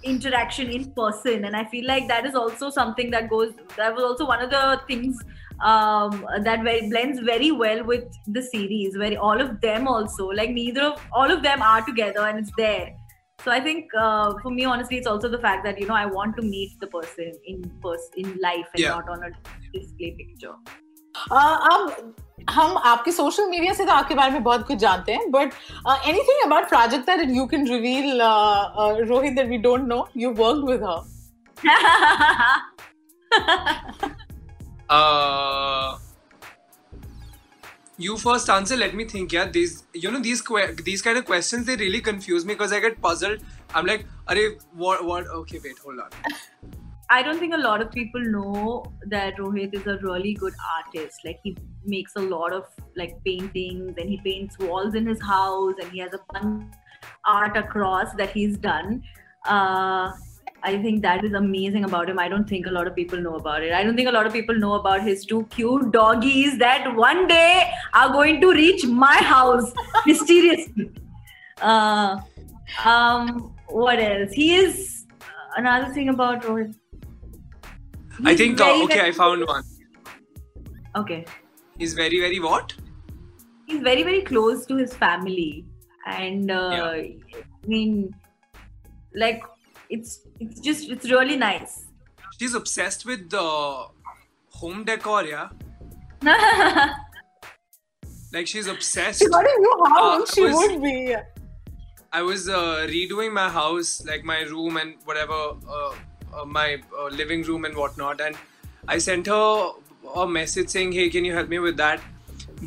interaction 0.05 0.69
in 0.69 0.91
person, 0.93 1.45
and 1.45 1.55
I 1.55 1.65
feel 1.67 1.87
like 1.87 2.09
that 2.09 2.27
is 2.27 2.35
also 2.35 2.71
something 2.71 3.11
that 3.13 3.29
goes, 3.31 3.53
that 3.77 3.95
was 3.95 4.03
also 4.03 4.27
one 4.27 4.41
of 4.43 4.51
the 4.51 4.81
things 4.89 5.17
um, 5.61 6.27
that 6.43 6.65
very, 6.65 6.89
blends 6.89 7.21
very 7.21 7.53
well 7.53 7.85
with 7.85 8.05
the 8.27 8.43
series, 8.43 8.99
where 8.99 9.17
all 9.21 9.41
of 9.41 9.61
them 9.61 9.87
also, 9.87 10.27
like, 10.27 10.51
neither 10.51 10.83
of 10.87 11.01
all 11.13 11.31
of 11.31 11.45
them 11.45 11.63
are 11.63 11.83
together 11.87 12.23
and 12.27 12.41
it's 12.41 12.51
there. 12.57 12.97
So 13.45 13.51
I 13.51 13.61
think 13.61 13.91
uh, 13.99 14.35
for 14.43 14.51
me, 14.51 14.65
honestly, 14.65 14.99
it's 14.99 15.07
also 15.07 15.29
the 15.29 15.39
fact 15.39 15.65
that 15.65 15.81
you 15.81 15.87
know 15.87 15.95
I 15.95 16.07
want 16.07 16.37
to 16.37 16.43
meet 16.43 16.79
the 16.81 16.87
person 16.87 17.33
in 17.45 17.63
pers- 17.83 18.11
in 18.17 18.39
life 18.41 18.69
and 18.75 18.85
not 18.85 19.09
on 19.09 19.23
a 19.25 19.31
display 19.73 20.13
picture. 20.13 20.55
Uh, 21.31 21.59
um, 21.71 21.89
uh, 21.89 21.93
हम 22.51 22.77
आपके 22.91 23.13
social 23.13 23.49
media 23.51 23.75
से 23.75 23.85
तो 23.85 23.93
आपके 23.93 24.15
बारे 24.15 24.31
में 24.31 24.43
बहुत 24.43 24.67
कुछ 24.67 24.79
जानते 24.79 25.13
हैं, 25.13 25.31
but 25.31 25.53
uh, 25.87 25.99
anything 26.13 26.41
about 26.45 26.69
Prajakta 26.71 27.17
that 27.23 27.29
you 27.29 27.47
can 27.47 27.65
reveal, 27.65 28.23
uh, 28.23 28.97
Rohit, 29.11 29.37
that 29.37 29.49
we 29.49 29.59
don't 29.59 29.87
know, 29.89 30.09
you 30.15 30.31
worked 30.31 30.65
with 30.65 30.81
her. 30.81 31.03
you 38.03 38.17
first 38.17 38.49
answer. 38.51 38.77
Let 38.77 38.95
me 38.95 39.05
think. 39.05 39.33
Yeah, 39.33 39.49
these 39.49 39.85
you 39.95 40.11
know 40.11 40.21
these 40.21 40.43
que- 40.43 40.75
these 40.85 41.03
kind 41.03 41.19
of 41.19 41.25
questions 41.25 41.67
they 41.67 41.77
really 41.77 42.01
confuse 42.01 42.45
me 42.45 42.55
because 42.55 42.73
I 42.73 42.81
get 42.81 43.01
puzzled. 43.01 43.41
I'm 43.75 43.87
like, 43.87 44.07
Are 44.29 44.37
what 44.75 45.05
what? 45.05 45.27
Okay, 45.43 45.61
wait, 45.65 45.79
hold 45.79 46.01
on. 46.01 46.11
I 47.11 47.23
don't 47.23 47.39
think 47.39 47.53
a 47.53 47.59
lot 47.59 47.83
of 47.83 47.91
people 47.93 48.23
know 48.23 48.85
that 49.09 49.37
Rohit 49.37 49.75
is 49.75 49.87
a 49.87 49.99
really 49.99 50.33
good 50.33 50.55
artist. 50.75 51.21
Like 51.27 51.41
he 51.45 51.57
makes 51.85 52.17
a 52.17 52.21
lot 52.21 52.55
of 52.55 52.65
like 52.97 53.23
paintings 53.23 53.99
and 53.99 54.09
he 54.09 54.19
paints 54.25 54.59
walls 54.59 54.95
in 54.95 55.07
his 55.07 55.21
house 55.21 55.75
and 55.83 55.93
he 55.93 55.99
has 55.99 56.15
a 56.15 56.21
fun 56.33 56.71
art 57.27 57.59
across 57.59 58.15
that 58.15 58.31
he's 58.31 58.57
done. 58.57 59.03
Uh, 59.47 60.13
I 60.65 60.81
think 60.81 61.03
that 61.03 61.25
is 61.25 61.33
amazing 61.33 61.85
about 61.85 62.09
him. 62.09 62.19
I 62.19 62.29
don't 62.29 62.49
think 62.49 62.67
a 62.67 62.71
lot 62.71 62.87
of 62.87 62.95
people 62.95 63.21
know 63.21 63.35
about 63.35 63.63
it. 63.63 63.73
I 63.73 63.83
don't 63.83 63.97
think 63.97 64.09
a 64.09 64.13
lot 64.13 64.27
of 64.27 64.33
people 64.33 64.55
know 64.55 64.75
about 64.75 65.03
his 65.03 65.25
two 65.25 65.45
cute 65.47 65.91
doggies 65.91 66.59
that 66.59 66.95
one 66.95 67.27
day 67.27 67.71
are 67.95 68.11
going 68.11 68.41
to 68.41 68.53
reach 68.53 68.87
my 68.87 69.17
house 69.17 69.73
mysteriously. 70.07 70.91
Uh, 71.61 72.21
um, 72.85 73.55
what 73.67 73.99
else? 73.99 74.33
He 74.33 74.55
is 74.55 75.07
uh, 75.21 75.25
another 75.57 75.93
thing 75.93 76.11
about 76.11 76.43
Rohit. 76.43 76.75
I 78.25 78.37
think 78.37 78.61
uh, 78.61 78.85
okay, 78.85 79.01
I 79.01 79.11
found 79.11 79.45
one. 79.47 79.65
Okay. 80.95 81.25
He's 81.79 81.95
very 81.95 82.21
very 82.21 82.39
what? 82.39 82.73
He's 83.67 83.81
very 83.81 84.03
very 84.03 84.23
close 84.23 84.67
to 84.67 84.77
his 84.77 84.95
family, 84.95 85.65
and 86.07 86.51
uh, 86.51 86.71
yeah. 86.73 86.91
I 86.91 87.67
mean, 87.67 88.15
like 89.15 89.43
it's 89.93 90.21
it's 90.41 90.61
just 90.61 90.89
it's 90.89 91.11
really 91.11 91.37
nice. 91.37 91.85
She's 92.39 92.55
obsessed 92.55 93.05
with 93.07 93.29
the 93.31 93.43
home 94.61 94.85
decor, 94.85 95.25
yeah. 95.25 95.49
like 98.33 98.47
she's 98.47 98.67
obsessed. 98.67 99.21
She 99.21 99.29
got 99.29 99.45
a 99.45 99.55
new 99.59 99.85
house. 99.95 100.31
Uh, 100.31 100.35
she 100.35 100.41
was, 100.43 100.55
would 100.55 100.83
be. 100.83 101.15
I 102.13 102.23
was 102.23 102.49
uh, 102.49 102.87
redoing 102.89 103.33
my 103.33 103.49
house, 103.49 104.05
like 104.07 104.25
my 104.25 104.41
room 104.55 104.77
and 104.79 104.95
whatever, 105.05 105.41
uh, 105.69 105.95
uh 106.35 106.45
my 106.47 106.81
uh, 106.99 107.09
living 107.09 107.43
room 107.43 107.65
and 107.67 107.77
whatnot, 107.77 108.21
and 108.21 108.37
I 108.89 108.99
sent 108.99 109.27
her 109.27 109.73
a 110.15 110.27
message 110.27 110.71
saying, 110.71 110.93
"Hey, 110.93 111.11
can 111.11 111.25
you 111.31 111.35
help 111.35 111.49
me 111.49 111.59
with 111.59 111.77
that?" 111.77 112.01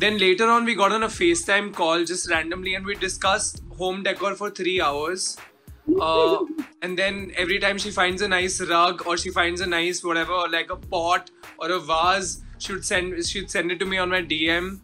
Then 0.04 0.18
later 0.18 0.48
on, 0.54 0.64
we 0.64 0.74
got 0.74 0.92
on 0.92 1.02
a 1.02 1.08
FaceTime 1.08 1.74
call 1.74 2.04
just 2.04 2.30
randomly, 2.30 2.74
and 2.74 2.86
we 2.86 2.94
discussed 2.94 3.62
home 3.82 4.02
decor 4.02 4.34
for 4.34 4.50
three 4.50 4.80
hours 4.80 5.36
uh, 6.00 6.44
and 6.82 6.98
then 6.98 7.32
every 7.36 7.58
time 7.58 7.78
she 7.78 7.90
finds 7.90 8.22
a 8.22 8.28
nice 8.28 8.60
rug 8.60 9.06
or 9.06 9.16
she 9.16 9.30
finds 9.30 9.60
a 9.60 9.66
nice 9.66 10.02
whatever 10.02 10.48
like 10.50 10.70
a 10.70 10.76
pot 10.76 11.30
or 11.58 11.70
a 11.70 11.78
vase 11.78 12.42
she 12.58 12.72
would 12.72 12.84
send 12.84 13.24
she'd 13.24 13.50
send 13.50 13.70
it 13.70 13.78
to 13.78 13.86
me 13.86 13.98
on 13.98 14.10
my 14.10 14.22
dm 14.22 14.80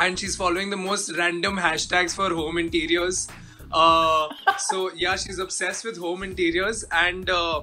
and 0.00 0.18
she's 0.18 0.34
following 0.36 0.70
the 0.70 0.76
most 0.76 1.16
random 1.16 1.56
hashtags 1.56 2.14
for 2.14 2.28
home 2.30 2.58
interiors. 2.58 3.28
Uh, 3.70 4.28
so 4.58 4.90
yeah 4.94 5.16
she's 5.16 5.38
obsessed 5.38 5.84
with 5.84 5.96
home 5.96 6.22
interiors. 6.22 6.84
And 6.90 7.30
uh, 7.30 7.62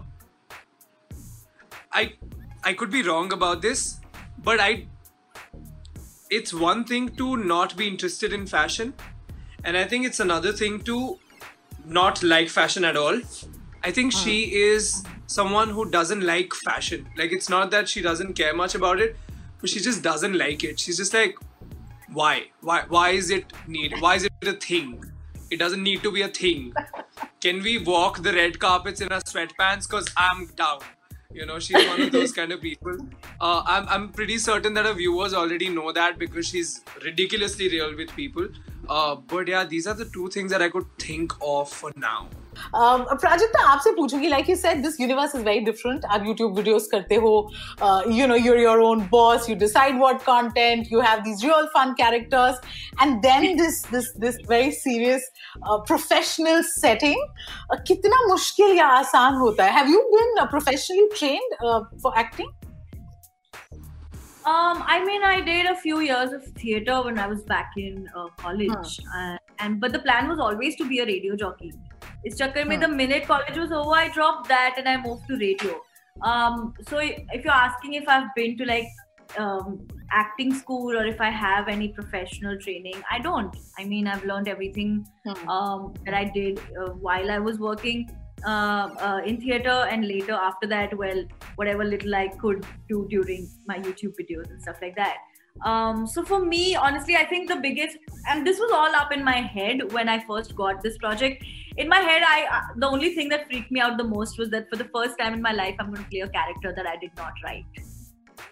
i 1.94 2.14
i 2.64 2.74
could 2.74 2.90
be 2.90 3.02
wrong 3.04 3.34
about 3.34 3.62
this 3.62 4.00
but 4.44 4.62
i 4.62 4.88
it's 6.30 6.54
one 6.54 6.86
thing 6.86 7.10
to 7.18 7.36
not 7.36 7.76
be 7.76 7.88
interested 7.88 8.32
in 8.32 8.48
fashion. 8.48 8.94
And 9.64 9.78
i 9.78 9.84
think 9.84 10.06
it's 10.06 10.20
another 10.20 10.54
thing 10.54 10.80
to 10.84 11.20
not 11.86 12.24
like 12.24 12.50
fashion 12.50 12.84
at 12.84 12.98
all. 12.98 13.20
I 13.84 13.92
think 13.92 14.12
she 14.12 14.54
is 14.54 15.04
someone 15.28 15.70
who 15.70 15.90
doesn't 15.90 16.22
like 16.22 16.54
fashion. 16.54 17.08
Like 17.18 17.32
it's 17.32 17.50
not 17.50 17.72
that 17.72 17.90
she 17.90 18.02
doesn't 18.02 18.34
care 18.34 18.54
much 18.54 18.76
about 18.76 19.00
it, 19.00 19.16
but 19.60 19.70
she 19.70 19.80
just 19.80 20.04
doesn't 20.04 20.38
like 20.38 20.64
it. 20.64 20.80
She's 20.80 20.98
just 20.98 21.14
like, 21.14 21.36
why? 22.14 22.48
Why? 22.62 22.84
Why 22.88 23.10
is 23.12 23.32
it 23.32 23.54
need? 23.68 23.96
Why 24.00 24.16
is 24.16 24.26
it 24.26 24.48
a 24.48 24.54
thing? 24.54 25.04
It 25.50 25.60
doesn't 25.60 25.84
need 25.84 26.04
to 26.04 26.12
be 26.12 26.22
a 26.22 26.28
thing. 26.28 26.74
Can 27.42 27.62
we 27.62 27.78
walk 27.78 28.22
the 28.24 28.34
red 28.34 28.60
carpets 28.60 29.02
in 29.02 29.12
our 29.12 29.22
sweatpants? 29.22 29.88
Cause 29.88 30.10
I'm 30.16 30.48
down. 30.56 30.80
You 31.34 31.46
know, 31.46 31.60
she's 31.60 31.88
one 31.88 32.02
of 32.02 32.12
those 32.18 32.32
kind 32.32 32.52
of 32.52 32.62
people. 32.62 32.98
Uh, 33.40 33.64
I'm, 33.66 33.88
I'm 33.88 34.10
pretty 34.10 34.38
certain 34.38 34.74
that 34.76 34.86
our 34.86 34.94
viewers 34.94 35.34
already 35.34 35.70
know 35.70 35.92
that 35.92 36.20
because 36.20 36.48
she's 36.48 36.82
ridiculously 37.04 37.70
real 37.70 37.96
with 37.96 38.10
people. 38.16 38.48
Uh, 38.89 39.17
but 39.17 39.49
yeah, 39.49 39.65
these 39.65 39.87
are 39.87 39.95
the 39.95 40.05
two 40.05 40.29
things 40.29 40.51
that 40.51 40.63
I 40.63 40.69
could 40.69 40.87
think 40.99 41.33
of 41.43 41.69
for 41.69 41.93
now. 41.97 42.29
Um, 42.73 43.05
Prajakta, 43.23 43.63
आपसे 43.69 43.91
पूछूंगी 43.97 44.31
like 44.31 44.49
you 44.49 44.57
said 44.57 44.83
this 44.83 44.99
universe 44.99 45.35
is 45.35 45.43
very 45.43 45.63
different 45.65 46.05
आप 46.05 46.25
YouTube 46.27 46.55
videos 46.57 46.87
करते 46.93 47.15
हो 47.25 47.33
uh, 47.81 48.03
you 48.09 48.27
know 48.27 48.35
you're 48.35 48.59
your 48.59 48.81
own 48.81 49.07
boss 49.09 49.49
you 49.49 49.57
decide 49.57 49.99
what 49.99 50.25
content 50.25 50.91
you 50.91 51.01
have 51.01 51.25
these 51.25 51.45
real 51.45 51.69
fun 51.75 51.95
characters 51.95 52.57
and 53.01 53.23
then 53.23 53.57
this 53.57 53.83
this 53.91 54.11
this 54.25 54.39
very 54.49 54.71
serious 54.71 55.23
uh, 55.63 55.79
professional 55.81 56.63
setting 56.63 57.21
uh, 57.71 57.77
कितना 57.89 58.27
मुश्किल 58.29 58.77
या 58.79 58.87
आसान 59.01 59.35
होता 59.45 59.65
है 59.65 59.75
have 59.79 59.91
you 59.97 60.05
been 60.15 60.45
uh, 60.45 60.49
professionally 60.57 61.09
trained 61.19 61.59
uh, 61.63 61.81
for 62.03 62.17
acting 62.25 62.51
um, 64.46 64.84
I 64.88 65.04
mean, 65.06 65.24
I 65.24 65.42
did 65.42 65.68
a 65.68 65.76
few 65.76 66.00
years 66.00 66.34
of 66.34 66.44
theater 66.44 67.04
when 67.04 67.20
I 67.20 67.28
was 67.28 67.44
back 67.44 67.72
in 67.78 68.10
uh, 68.16 68.28
college, 68.38 69.00
huh. 69.14 69.38
and 69.60 69.80
but 69.80 69.94
the 69.94 70.00
plan 70.00 70.28
was 70.30 70.40
always 70.40 70.76
to 70.78 70.88
be 70.88 71.00
a 71.00 71.06
radio 71.06 71.36
jockey. 71.36 71.72
It's 72.24 72.42
chakkar 72.42 72.66
huh. 72.72 72.80
the 72.80 72.88
minute 72.88 73.28
college 73.28 73.58
was 73.58 73.72
over, 73.72 73.92
I 73.92 74.08
dropped 74.10 74.48
that 74.50 74.76
and 74.78 74.90
I 74.90 74.98
moved 74.98 75.28
to 75.28 75.38
radio. 75.38 75.82
Um, 76.22 76.74
so 76.88 77.00
if 77.00 77.44
you're 77.44 77.54
asking 77.54 77.94
if 77.94 78.08
I've 78.08 78.34
been 78.36 78.58
to 78.58 78.66
like 78.66 78.88
um, 79.38 79.88
acting 80.12 80.54
school 80.54 80.98
or 80.98 81.06
if 81.06 81.22
I 81.22 81.30
have 81.30 81.68
any 81.68 81.90
professional 81.90 82.58
training, 82.58 83.04
I 83.12 83.20
don't. 83.20 83.56
I 83.78 83.86
mean, 83.86 84.08
I've 84.08 84.26
learned 84.26 84.48
everything 84.48 85.06
um, 85.48 85.94
that 86.06 86.14
I 86.14 86.26
did 86.26 86.60
uh, 86.60 86.92
while 86.92 87.32
I 87.32 87.40
was 87.40 87.60
working 87.60 88.10
uh, 88.46 88.90
uh, 89.08 89.22
in 89.26 89.40
theater 89.40 89.88
and 89.92 90.08
later 90.08 90.34
after 90.34 90.68
that 90.68 90.98
well 90.98 91.24
whatever 91.56 91.84
little 91.84 92.16
i 92.16 92.28
could 92.28 92.66
do 92.90 93.06
during 93.10 93.50
my 93.68 93.78
youtube 93.80 94.14
videos 94.20 94.50
and 94.50 94.62
stuff 94.62 94.78
like 94.82 94.96
that. 94.96 95.18
Um, 95.66 96.08
so 96.08 96.24
for 96.24 96.40
me 96.44 96.76
honestly 96.76 97.16
i 97.18 97.26
think 97.26 97.50
the 97.50 97.58
biggest 97.58 97.98
and 98.30 98.48
this 98.48 98.58
was 98.58 98.72
all 98.72 98.96
up 98.96 99.12
in 99.12 99.24
my 99.24 99.42
head 99.56 99.92
when 99.92 100.08
i 100.10 100.20
first 100.26 100.56
got 100.56 100.82
this 100.82 100.98
project. 100.98 101.44
In 101.78 101.88
my 101.88 102.00
head 102.00 102.24
i 102.26 102.46
uh, 102.58 102.62
the 102.78 102.88
only 102.88 103.14
thing 103.16 103.30
that 103.30 103.48
freaked 103.48 103.72
me 103.72 103.80
out 103.80 103.98
the 103.98 104.04
most 104.04 104.38
was 104.38 104.50
that 104.50 104.70
for 104.70 104.78
the 104.78 104.90
first 104.96 105.18
time 105.20 105.34
in 105.34 105.42
my 105.42 105.52
life 105.52 105.76
i'm 105.80 105.92
going 105.92 106.04
to 106.04 106.10
play 106.10 106.22
a 106.22 106.30
character 106.30 106.74
that 106.76 106.88
i 106.88 106.96
did 106.98 107.12
not 107.18 107.34
write 107.44 107.91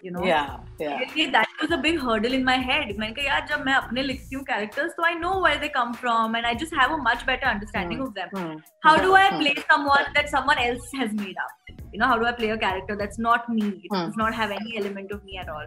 you 0.01 0.11
know 0.11 0.23
yeah 0.23 0.57
yeah 0.79 1.31
that 1.31 1.47
was 1.61 1.71
a 1.71 1.77
big 1.85 1.99
hurdle 1.99 2.33
in 2.37 2.43
my 2.49 2.57
head 2.69 2.91
मैंने 2.97 3.13
कहा 3.13 3.25
यार 3.25 3.45
जब 3.51 3.63
मैं 3.65 3.73
अपने 3.73 4.03
लिखती 4.03 4.35
हूँ 4.35 4.43
characters 4.49 4.91
so 4.97 5.05
I 5.09 5.13
know 5.21 5.33
where 5.45 5.61
they 5.63 5.69
come 5.77 5.93
from 6.03 6.35
and 6.39 6.49
I 6.51 6.53
just 6.63 6.75
have 6.81 6.91
a 6.91 6.97
much 6.97 7.25
better 7.29 7.47
understanding 7.53 7.99
hmm. 7.99 8.07
of 8.07 8.13
them 8.13 8.29
hmm. 8.35 8.57
how 8.87 8.95
do 9.05 9.15
I 9.21 9.25
hmm. 9.29 9.39
play 9.39 9.55
someone 9.71 10.13
that 10.19 10.29
someone 10.35 10.61
else 10.67 10.91
has 10.99 11.17
made 11.23 11.41
up 11.45 11.73
you 11.93 11.99
know 11.99 12.11
how 12.13 12.19
do 12.23 12.29
I 12.33 12.35
play 12.43 12.51
a 12.57 12.59
character 12.67 12.95
that's 13.03 13.19
not 13.29 13.49
me 13.49 13.73
it 13.83 13.91
does 13.97 14.21
not 14.23 14.39
have 14.43 14.55
any 14.59 14.77
element 14.83 15.11
of 15.17 15.23
me 15.31 15.37
at 15.45 15.49
all 15.57 15.65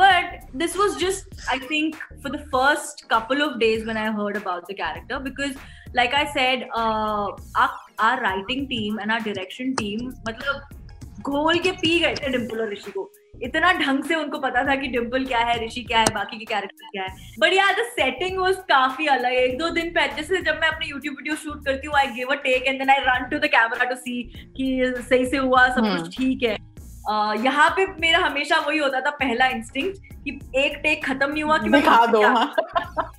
but 0.00 0.44
this 0.60 0.74
was 0.74 0.94
just 1.00 1.42
i 1.54 1.58
think 1.70 1.96
for 2.22 2.30
the 2.34 2.38
first 2.52 3.02
couple 3.10 3.42
of 3.46 3.58
days 3.60 3.84
when 3.88 3.98
i 4.02 4.10
heard 4.10 4.36
about 4.36 4.66
the 4.66 4.74
character 4.74 5.18
because 5.20 5.58
like 5.98 6.14
i 6.14 6.24
said 6.32 6.62
uh, 6.74 7.26
our, 7.56 7.70
our 7.98 8.22
writing 8.22 8.66
team 8.70 8.98
and 8.98 9.12
our 9.12 9.20
direction 9.20 9.76
team 9.82 10.14
मतलब 10.28 10.80
घोल 11.22 11.58
के 11.64 11.70
P 11.80 11.98
गए 12.00 12.14
थे 12.14 12.28
डिम्पल 12.36 12.60
और 12.60 12.72
ऋषि 12.72 12.90
को 12.90 13.10
इतना 13.43 13.71
ढंग 13.75 14.03
से 14.03 14.15
उनको 14.15 14.37
पता 14.39 14.63
था 14.63 14.75
कि 14.75 14.87
डिम्पल 14.87 15.25
क्या 15.25 15.39
है 15.39 15.57
ऋषि 15.65 15.81
क्या 15.83 15.99
है 15.99 16.13
बाकी 16.13 16.37
के 16.37 16.45
कैरेक्टर 16.45 16.89
क्या 16.91 17.03
है 17.03 17.35
बट 17.39 17.53
यार 17.53 17.73
द 17.73 17.85
सेटिंग 17.91 18.37
वाज 18.39 18.55
काफ़ी 18.69 19.07
अलग 19.09 19.33
एक 19.33 19.57
दो 19.57 19.69
दिन 19.71 19.89
पहले 19.91 20.15
जैसे 20.15 20.41
जब 20.41 20.59
मैं 20.61 20.67
अपनी 20.67 20.89
यूट्यूब 20.89 21.15
वीडियो 21.17 21.35
शूट 21.37 21.65
करती 21.65 21.87
हूँ 21.87 21.95
I 21.97 22.07
give 22.13 22.27
a 22.29 22.35
take 22.43 22.67
and 22.67 22.79
then 22.79 22.89
I 22.89 23.03
run 23.03 23.29
to 23.29 23.39
the 23.39 23.49
camera 23.49 23.85
to 23.85 23.95
see 23.97 24.21
कि 24.57 24.93
सही 24.99 25.25
से 25.25 25.37
हुआ 25.39 25.67
सब 25.67 25.81
कुछ 25.81 25.91
हम्म। 25.91 26.09
ठीक 26.09 26.43
है 26.43 26.55
uh, 26.55 27.45
यहाँ 27.45 27.69
पे 27.71 27.85
मेरा 27.99 28.19
हमेशा 28.19 28.59
वही 28.59 28.77
होता 28.79 29.01
था 29.01 29.09
पहला 29.17 29.47
इंस्टिंक्ट 29.49 30.13
कि 30.23 30.39
एक 30.57 30.77
टेक 30.83 31.05
खत्म 31.05 31.31
नहीं 31.31 31.43
हुआ 31.43 31.57
कि 31.57 31.69
मैं 31.69 31.81
दिखा 31.81 32.05
दो 32.07 32.21
हाँ। 32.23 32.53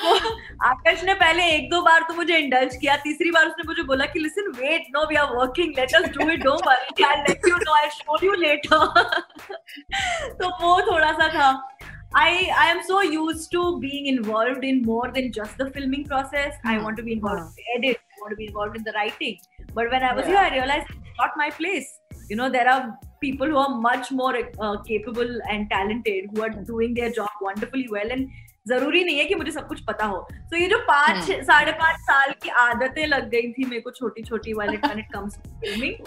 आकाश 0.00 1.02
ने 1.04 1.14
पहले 1.14 1.44
एक 1.54 1.68
दो 1.70 1.80
बार 1.82 2.02
तो 2.08 2.14
मुझे 2.14 2.36
इंडल्ज 2.38 2.76
किया 2.80 2.96
तीसरी 3.04 3.30
बार 3.30 3.46
उसने 3.46 3.64
मुझे 3.66 3.82
बोला 3.90 4.06
कि 4.12 4.20
listen 4.20 4.50
wait 4.60 4.86
no 4.96 5.06
we 5.08 5.16
are 5.16 5.36
working 5.36 5.74
let 5.78 5.94
us 5.94 6.08
do 6.16 6.30
it 6.30 6.42
don't 6.44 6.66
worry 6.66 7.04
I 7.04 7.22
let 7.28 7.48
you 7.48 7.56
know 7.56 7.74
I 7.74 7.88
show 7.98 8.24
you 8.24 8.32
later 8.42 8.86
तो 10.40 10.48
वो 10.62 10.80
थोड़ा 10.90 11.12
सा 11.12 11.28
था 11.38 11.50
I 12.14 12.50
I 12.62 12.64
am 12.70 12.80
so 12.86 13.00
used 13.00 13.50
to 13.52 13.60
being 13.82 14.06
involved 14.06 14.64
in 14.70 14.82
more 14.88 15.10
than 15.12 15.28
just 15.32 15.56
the 15.60 15.66
filming 15.76 16.04
process. 16.08 16.50
Mm-hmm. 16.56 16.68
I 16.68 16.82
want 16.82 16.98
to 16.98 17.02
be 17.02 17.14
involved 17.14 17.40
in 17.40 17.54
the 17.60 17.64
edit. 17.76 18.02
I 18.16 18.20
want 18.22 18.32
to 18.32 18.36
be 18.36 18.48
involved 18.48 18.76
in 18.76 18.84
the 18.88 18.92
writing. 18.96 19.38
But 19.78 19.90
when 19.90 20.02
I 20.02 20.12
was 20.18 20.26
yeah. 20.26 20.32
here, 20.32 20.42
I 20.50 20.50
realized 20.56 20.90
it's 20.90 21.22
not 21.22 21.30
my 21.36 21.48
place. 21.60 21.88
You 22.28 22.36
know, 22.36 22.50
there 22.50 22.68
are 22.68 22.98
people 23.22 23.46
who 23.46 23.56
are 23.56 23.80
much 23.86 24.10
more 24.12 24.34
uh, 24.36 24.76
capable 24.82 25.32
and 25.48 25.70
talented 25.70 26.28
who 26.34 26.42
are 26.42 26.50
doing 26.50 26.92
their 26.92 27.10
job 27.10 27.30
wonderfully 27.40 27.88
well, 27.90 28.10
and 28.10 28.28
ज़रूरी 28.68 29.04
नहीं 29.04 29.18
है 29.18 29.24
कि 29.24 29.34
मुझे 29.34 29.50
सब 29.50 29.68
कुछ 29.68 29.80
पता 29.80 30.04
हो। 30.04 30.28
तो 30.32 30.56
ये 30.56 30.66
जो 30.66 30.78
पाँच 30.78 31.30
हम्म। 31.30 31.42
साढ़े 31.42 31.72
पाँच 31.72 31.96
साल 31.96 32.32
की 32.32 32.48
आदतें 32.48 33.06
लग 33.06 33.28
गई 33.30 33.52
थी 33.52 33.64
मेरे 33.64 33.80
को 33.80 33.90
छोटी 33.90 34.22
छोटी 34.22 34.52
वाले 34.52 34.76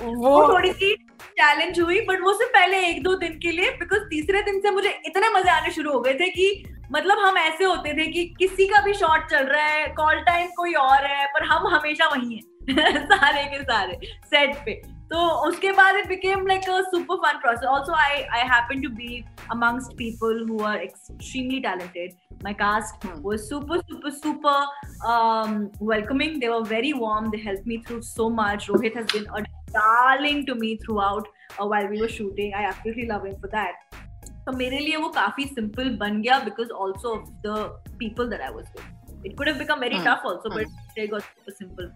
वो 0.02 0.16
वो 0.16 0.54
थोड़ी 0.54 0.72
सी 0.74 0.96
चैलेंज 1.22 1.80
हुई 1.80 2.02
बट 2.02 2.22
वो 2.22 2.34
सिर्फ़ 2.34 2.52
पहले 2.54 2.78
एक 2.88 3.04
दो 3.04 3.16
दिन 3.16 3.40
के 3.40 3.52
लिए 3.52 3.72
बिकॉज़ 3.72 4.02
तीसरे 4.02 4.42
दिन 4.42 4.62
से 4.62 4.72
मुझे 4.72 4.90
इतने 5.06 5.30
मज़े 5.30 5.52
आने 5.52 5.72
शुरू 5.72 5.92
हो 5.92 6.00
गए 6.00 6.14
थे 6.14 6.30
कि 6.30 6.64
मतलब 6.92 7.20
हम 7.20 7.38
ऐसे 7.38 7.64
होते 7.64 7.94
थे 7.94 8.08
कि 8.08 8.26
किसी 8.40 8.66
का 8.68 8.82
भी 8.82 8.94
शॉट 8.94 9.30
चल 9.30 9.46
रहा 9.46 9.66
है 9.66 9.88
कॉल 9.88 10.22
टाइम 10.22 10.48
कोई 10.48 10.74
और 10.74 11.06
है 11.06 11.26
पर 11.26 11.44
हम 11.44 11.68
हमेशा 11.68 12.08
वही 12.08 12.36
है 12.36 12.42
सारे 13.06 13.44
के 13.44 13.64
सारे 13.64 14.00
सेट 14.26 14.56
पे। 14.66 14.95
तो 15.12 15.18
उसके 15.48 15.72
बाद 15.72 15.96
it 15.96 16.08
became 16.08 16.46
like 16.48 16.64
super 16.86 17.16
fun 17.18 17.40
process 17.40 17.68
also 17.70 17.94
I 17.96 18.22
I 18.34 18.48
happen 18.50 18.82
to 18.82 18.90
be 18.92 19.24
amongst 19.52 19.92
people 19.98 20.46
who 20.50 20.64
are 20.66 20.78
extremely 20.78 21.60
talented 21.60 22.14
my 22.44 22.54
cast 22.54 23.06
was 23.18 23.40
super 23.40 23.82
super 23.82 24.12
super 24.12 25.68
welcoming 25.84 26.40
they 26.42 26.48
were 26.48 26.64
very 26.70 26.94
warm 26.96 27.30
they 27.32 27.38
help 27.38 27.68
me 27.68 27.78
through 27.88 28.02
so 28.08 28.30
much 28.40 28.68
Rohit 28.70 28.98
has 28.98 29.14
been 29.14 29.44
darling 29.70 30.46
to 30.48 30.56
me 30.56 30.76
throughout 31.02 31.28
while 31.62 31.88
we 31.88 32.02
were 32.02 32.10
shooting 32.10 32.54
I 32.54 32.64
absolutely 32.64 33.08
love 33.08 33.26
him 33.26 33.36
for 33.36 33.52
that 33.52 34.04
तो 34.46 34.52
मेरे 34.58 34.80
लिए 34.80 34.98
वो 34.98 35.08
काफ़ी 35.12 35.46
simple 35.46 35.96
बन 35.98 36.22
गया 36.22 36.40
because 36.40 36.70
also 36.84 37.16
of 37.16 37.30
the 37.48 37.56
people 38.00 38.30
that 38.30 38.42
I 38.42 38.54
was 38.54 38.66
with 38.68 39.26
it 39.26 39.38
could 39.38 39.58
become 39.58 39.80
very 39.80 40.04
tough 40.06 40.26
also 40.26 40.56
but 40.56 40.68
super 40.98 41.52
simple 41.52 41.92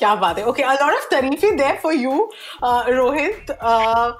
क्या 0.00 0.14
बात 0.22 0.38
है 0.38 0.44
okay 0.52 0.64
a 0.70 0.76
lot 0.84 0.94
of 0.94 1.08
tarifi 1.10 1.50
there 1.58 1.76
for 1.82 1.92
you 1.92 2.16
uh, 2.62 2.82
rohit 3.00 3.52
uh, 3.60 4.12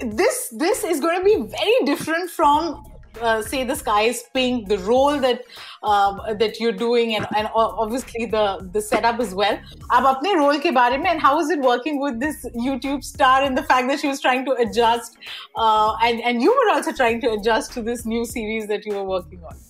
this 0.00 0.48
this 0.64 0.84
is 0.84 1.00
going 1.00 1.18
to 1.18 1.24
be 1.24 1.36
very 1.54 1.78
different 1.84 2.30
from 2.30 2.84
uh, 3.20 3.40
say 3.42 3.62
the 3.64 3.76
sky 3.80 4.02
is 4.12 4.22
pink 4.34 4.68
the 4.68 4.78
role 4.78 5.18
that 5.24 5.42
um, 5.82 6.20
that 6.38 6.58
you're 6.60 6.72
doing 6.72 7.14
and, 7.16 7.26
and 7.36 7.48
o- 7.54 7.74
obviously 7.84 8.26
the 8.26 8.44
the 8.72 8.82
setup 8.86 9.20
as 9.26 9.34
well 9.34 9.58
अब 9.98 10.06
अपने 10.14 10.34
role 10.38 10.58
के 10.60 10.70
बारे 10.78 10.98
में 11.02 11.10
and 11.10 11.20
how 11.26 11.34
is 11.40 11.50
it 11.50 11.60
working 11.60 12.00
with 12.06 12.18
this 12.20 12.44
YouTube 12.68 13.04
star 13.10 13.42
and 13.42 13.56
the 13.58 13.62
fact 13.62 13.88
that 13.88 14.00
she 14.00 14.08
was 14.08 14.20
trying 14.20 14.44
to 14.44 14.56
adjust 14.66 15.16
uh, 15.56 15.94
and 16.02 16.20
and 16.20 16.42
you 16.42 16.56
were 16.60 16.72
also 16.74 16.92
trying 17.02 17.20
to 17.26 17.32
adjust 17.38 17.72
to 17.78 17.82
this 17.82 18.04
new 18.14 18.24
series 18.24 18.66
that 18.74 18.84
you 18.90 18.94
were 18.94 19.04
working 19.04 19.46
on 19.52 19.62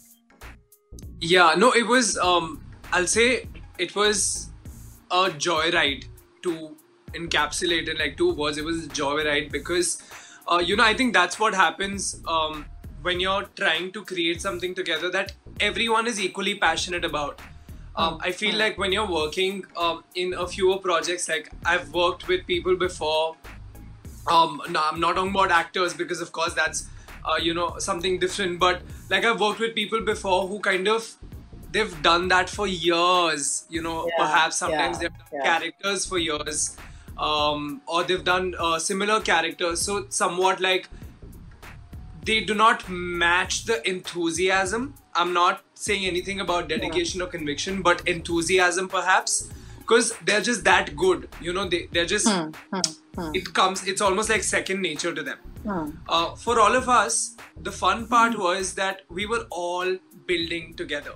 Yeah, 1.21 1.55
no, 1.57 1.73
it 1.73 1.87
was. 1.87 2.09
Um, 2.19 2.49
I'll 2.93 3.07
say 3.07 3.49
it 3.79 3.95
was 3.97 4.48
a 5.12 5.30
joyride 5.30 6.06
to 6.44 6.76
encapsulate 7.14 7.90
in 7.90 7.98
like 7.98 8.18
two 8.18 8.34
words. 8.34 8.58
It 8.58 8.66
was 8.66 8.86
a 8.86 8.90
joyride 8.90 9.52
because, 9.52 10.02
uh, 10.48 10.58
you 10.58 10.76
know, 10.76 10.84
I 10.84 10.94
think 10.94 11.14
that's 11.14 11.40
what 11.40 11.54
happens 11.54 12.22
um, 12.28 12.66
when 13.02 13.20
you're 13.20 13.44
trying 13.56 13.92
to 13.94 14.04
create 14.04 14.42
something 14.42 14.76
together 14.76 15.10
that 15.12 15.34
everyone 15.60 16.08
is 16.08 16.20
equally 16.20 16.56
passionate 16.56 17.06
about. 17.06 17.42
Um, 17.96 18.20
I 18.22 18.32
feel 18.32 18.56
like 18.56 18.78
when 18.78 18.92
you're 18.92 19.10
working 19.10 19.66
um, 19.76 20.04
in 20.16 20.34
a 20.34 20.48
fewer 20.48 20.78
projects, 20.78 21.28
like 21.28 21.52
I've 21.66 21.94
worked 21.94 22.28
with 22.28 22.46
people 22.46 22.76
before 22.76 23.36
um 24.28 24.62
no 24.70 24.82
i'm 24.92 25.00
not 25.00 25.16
talking 25.16 25.32
about 25.32 25.52
actors 25.52 25.94
because 25.94 26.22
of 26.22 26.32
course 26.32 26.54
that's 26.54 26.88
uh, 27.26 27.36
you 27.42 27.54
know 27.54 27.78
something 27.80 28.20
different 28.20 28.60
but 28.60 28.82
like 29.10 29.26
i've 29.26 29.40
worked 29.40 29.60
with 29.60 29.74
people 29.76 30.02
before 30.02 30.48
who 30.48 30.60
kind 30.60 30.88
of 30.88 31.16
they've 31.72 32.02
done 32.02 32.28
that 32.30 32.50
for 32.50 32.68
years 32.68 33.66
you 33.70 33.82
know 33.82 34.08
Yeah, 34.08 34.24
perhaps 34.24 34.58
sometimes 34.58 34.98
yeah, 34.98 35.02
they've 35.02 35.18
done 35.18 35.28
yeah. 35.34 35.44
characters 35.44 36.06
for 36.06 36.18
years 36.18 36.78
um 37.18 37.82
or 37.86 38.04
they've 38.04 38.24
done 38.24 38.56
uh, 38.58 38.80
similar 38.80 39.20
characters. 39.20 39.82
So 39.82 40.06
somewhat 40.10 40.60
like 40.62 40.88
they 42.26 42.42
do 42.42 42.54
not 42.54 42.88
match 42.90 43.66
the 43.66 43.88
enthusiasm. 43.90 44.94
I'm 45.16 45.34
not 45.34 45.64
saying 45.74 46.06
anything 46.06 46.40
about 46.40 46.70
dedication 46.70 47.22
or 47.22 47.28
conviction 47.28 47.82
but 47.82 48.08
enthusiasm 48.08 48.88
perhaps 48.88 49.50
because 49.80 50.14
they're 50.26 50.42
just 50.42 50.64
that 50.64 50.96
good 50.96 51.28
you 51.42 51.52
know 51.54 51.68
they, 51.68 51.88
they're 51.92 52.06
just 52.06 52.28
it 53.34 53.54
comes 53.54 53.86
it's 53.88 54.02
almost 54.02 54.30
like 54.30 54.44
second 54.44 54.82
nature 54.82 55.14
to 55.14 55.24
them. 55.24 55.40
Uh, 56.08 56.36
for 56.36 56.60
all 56.60 56.76
of 56.76 56.88
us 56.88 57.36
the 57.62 57.72
fun 57.72 58.08
part 58.08 58.38
was 58.40 58.76
that 58.76 59.02
we 59.10 59.26
were 59.26 59.46
all 59.52 59.98
building 60.26 60.74
together 60.76 61.12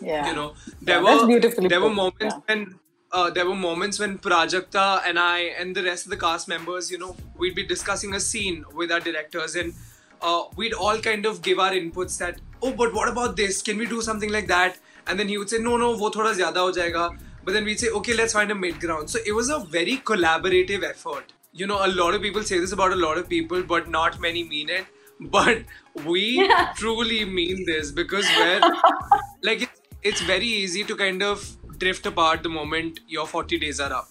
yeah 0.00 0.24
you 0.26 0.32
know 0.34 0.54
there 0.80 1.00
Yeah, 1.00 1.02
were 1.02 1.28
there 1.66 1.80
were 1.80 1.90
moments 1.90 2.34
yeah. 2.34 2.40
when 2.46 2.78
uh, 3.10 3.30
there 3.30 3.46
were 3.46 3.54
moments 3.54 3.98
when 3.98 4.18
Prajakta 4.18 5.02
and 5.06 5.18
I 5.18 5.38
and 5.60 5.74
the 5.74 5.82
rest 5.82 6.04
of 6.04 6.10
the 6.10 6.16
cast 6.18 6.46
members, 6.46 6.90
you 6.90 6.98
know, 6.98 7.16
we'd 7.38 7.54
be 7.54 7.64
discussing 7.66 8.14
a 8.14 8.20
scene 8.20 8.64
with 8.74 8.92
our 8.92 9.00
directors 9.00 9.54
and 9.56 9.72
uh, 10.20 10.42
we'd 10.56 10.74
all 10.74 10.98
kind 10.98 11.24
of 11.24 11.40
give 11.40 11.58
our 11.58 11.70
inputs 11.70 12.18
that, 12.18 12.40
oh, 12.62 12.72
but 12.74 12.92
what 12.92 13.08
about 13.08 13.36
this? 13.36 13.62
Can 13.62 13.78
we 13.78 13.86
do 13.86 14.02
something 14.02 14.30
like 14.30 14.46
that? 14.48 14.78
And 15.06 15.18
then 15.18 15.28
he 15.28 15.38
would 15.38 15.48
say, 15.48 15.58
no, 15.58 15.78
no, 15.78 15.96
wo 15.96 16.10
thoda 16.10 16.34
zyada 16.34 16.56
ho 16.56 16.70
jayega. 16.72 17.18
But 17.44 17.54
then 17.54 17.64
we'd 17.64 17.80
say, 17.80 17.88
okay, 17.88 18.14
let's 18.14 18.34
find 18.34 18.50
a 18.50 18.54
mid 18.54 18.78
ground. 18.80 19.08
So 19.08 19.20
it 19.26 19.32
was 19.32 19.48
a 19.48 19.60
very 19.60 19.96
collaborative 19.98 20.82
effort. 20.82 21.32
You 21.52 21.66
know, 21.66 21.84
a 21.84 21.88
lot 21.88 22.14
of 22.14 22.20
people 22.20 22.42
say 22.42 22.58
this 22.58 22.72
about 22.72 22.92
a 22.92 22.96
lot 22.96 23.16
of 23.16 23.28
people, 23.28 23.62
but 23.62 23.88
not 23.88 24.20
many 24.20 24.44
mean 24.44 24.68
it. 24.68 24.86
But 25.20 25.64
we 26.04 26.52
truly 26.76 27.24
mean 27.24 27.64
this 27.66 27.90
because 27.90 28.30
we're 28.36 28.62
like 29.42 29.70
it's, 30.02 30.20
very 30.20 30.46
easy 30.46 30.84
to 30.84 30.96
kind 30.96 31.22
of 31.22 31.56
drift 31.78 32.06
apart 32.06 32.42
the 32.42 32.48
moment 32.48 33.00
your 33.06 33.26
40 33.26 33.58
days 33.58 33.80
are 33.80 33.92
up. 33.92 34.08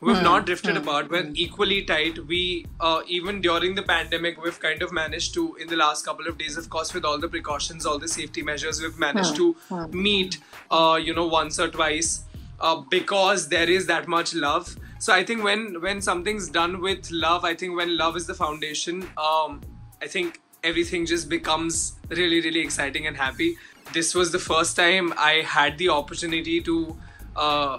We've 0.00 0.22
not 0.22 0.44
drifted 0.44 0.76
apart. 0.76 1.10
We're 1.10 1.30
equally 1.34 1.82
tight. 1.82 2.18
We 2.26 2.66
uh, 2.78 3.00
even 3.06 3.40
during 3.40 3.74
the 3.74 3.82
pandemic 3.82 4.42
we've 4.42 4.60
kind 4.60 4.82
of 4.82 4.92
managed 4.92 5.32
to 5.34 5.56
in 5.56 5.68
the 5.68 5.76
last 5.76 6.04
couple 6.04 6.26
of 6.26 6.36
days 6.36 6.58
of 6.58 6.68
course 6.68 6.92
with 6.92 7.06
all 7.06 7.18
the 7.18 7.28
precautions 7.28 7.86
all 7.86 7.98
the 7.98 8.08
safety 8.08 8.42
measures 8.42 8.82
we've 8.82 8.98
managed 8.98 9.34
to 9.36 9.56
meet 9.92 10.38
uh, 10.70 11.00
you 11.02 11.14
know 11.14 11.26
once 11.26 11.58
or 11.58 11.68
twice 11.68 12.24
uh, 12.60 12.76
because 12.90 13.48
there 13.48 13.70
is 13.70 13.86
that 13.86 14.06
much 14.06 14.34
love. 14.34 14.76
So 14.98 15.12
i 15.12 15.22
think 15.22 15.44
when 15.44 15.80
when 15.82 16.00
something's 16.00 16.48
done 16.48 16.80
with 16.80 17.10
love 17.10 17.44
i 17.44 17.54
think 17.54 17.76
when 17.76 17.96
love 17.96 18.16
is 18.16 18.26
the 18.26 18.34
foundation 18.34 19.02
um, 19.18 19.60
i 20.00 20.06
think 20.06 20.40
everything 20.62 21.04
just 21.04 21.28
becomes 21.28 21.94
really 22.08 22.40
really 22.40 22.60
exciting 22.60 23.06
and 23.06 23.16
happy 23.16 23.56
this 23.92 24.14
was 24.14 24.32
the 24.32 24.38
first 24.38 24.76
time 24.76 25.12
i 25.16 25.42
had 25.46 25.78
the 25.78 25.88
opportunity 25.88 26.60
to 26.60 26.96
uh, 27.36 27.78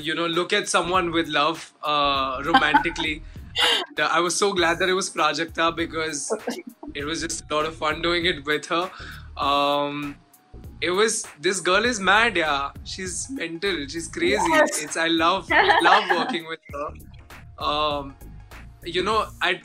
you 0.00 0.14
know 0.14 0.26
look 0.26 0.52
at 0.52 0.68
someone 0.68 1.10
with 1.10 1.28
love 1.28 1.72
uh, 1.82 2.42
romantically. 2.44 3.22
And, 3.88 4.00
uh, 4.00 4.08
i 4.12 4.20
was 4.20 4.36
so 4.36 4.52
glad 4.52 4.78
that 4.78 4.88
it 4.88 4.94
was 4.94 5.08
prajakta 5.10 5.74
because 5.74 6.32
it 6.94 7.04
was 7.04 7.22
just 7.22 7.44
a 7.50 7.54
lot 7.54 7.66
of 7.66 7.74
fun 7.74 8.02
doing 8.02 8.26
it 8.26 8.44
with 8.44 8.66
her. 8.66 8.90
Um, 9.36 10.16
it 10.80 10.90
was 10.90 11.26
this 11.40 11.60
girl 11.60 11.84
is 11.84 11.98
mad 11.98 12.36
yeah. 12.36 12.70
She's 12.84 13.28
mental. 13.30 13.86
She's 13.88 14.08
crazy. 14.08 14.50
Yes. 14.50 14.82
it's 14.82 14.96
i 14.96 15.08
love 15.08 15.50
love 15.82 16.10
working 16.10 16.46
with 16.46 16.60
her. 16.74 17.64
Um, 17.64 18.14
you 18.84 19.02
know 19.02 19.26
i 19.42 19.60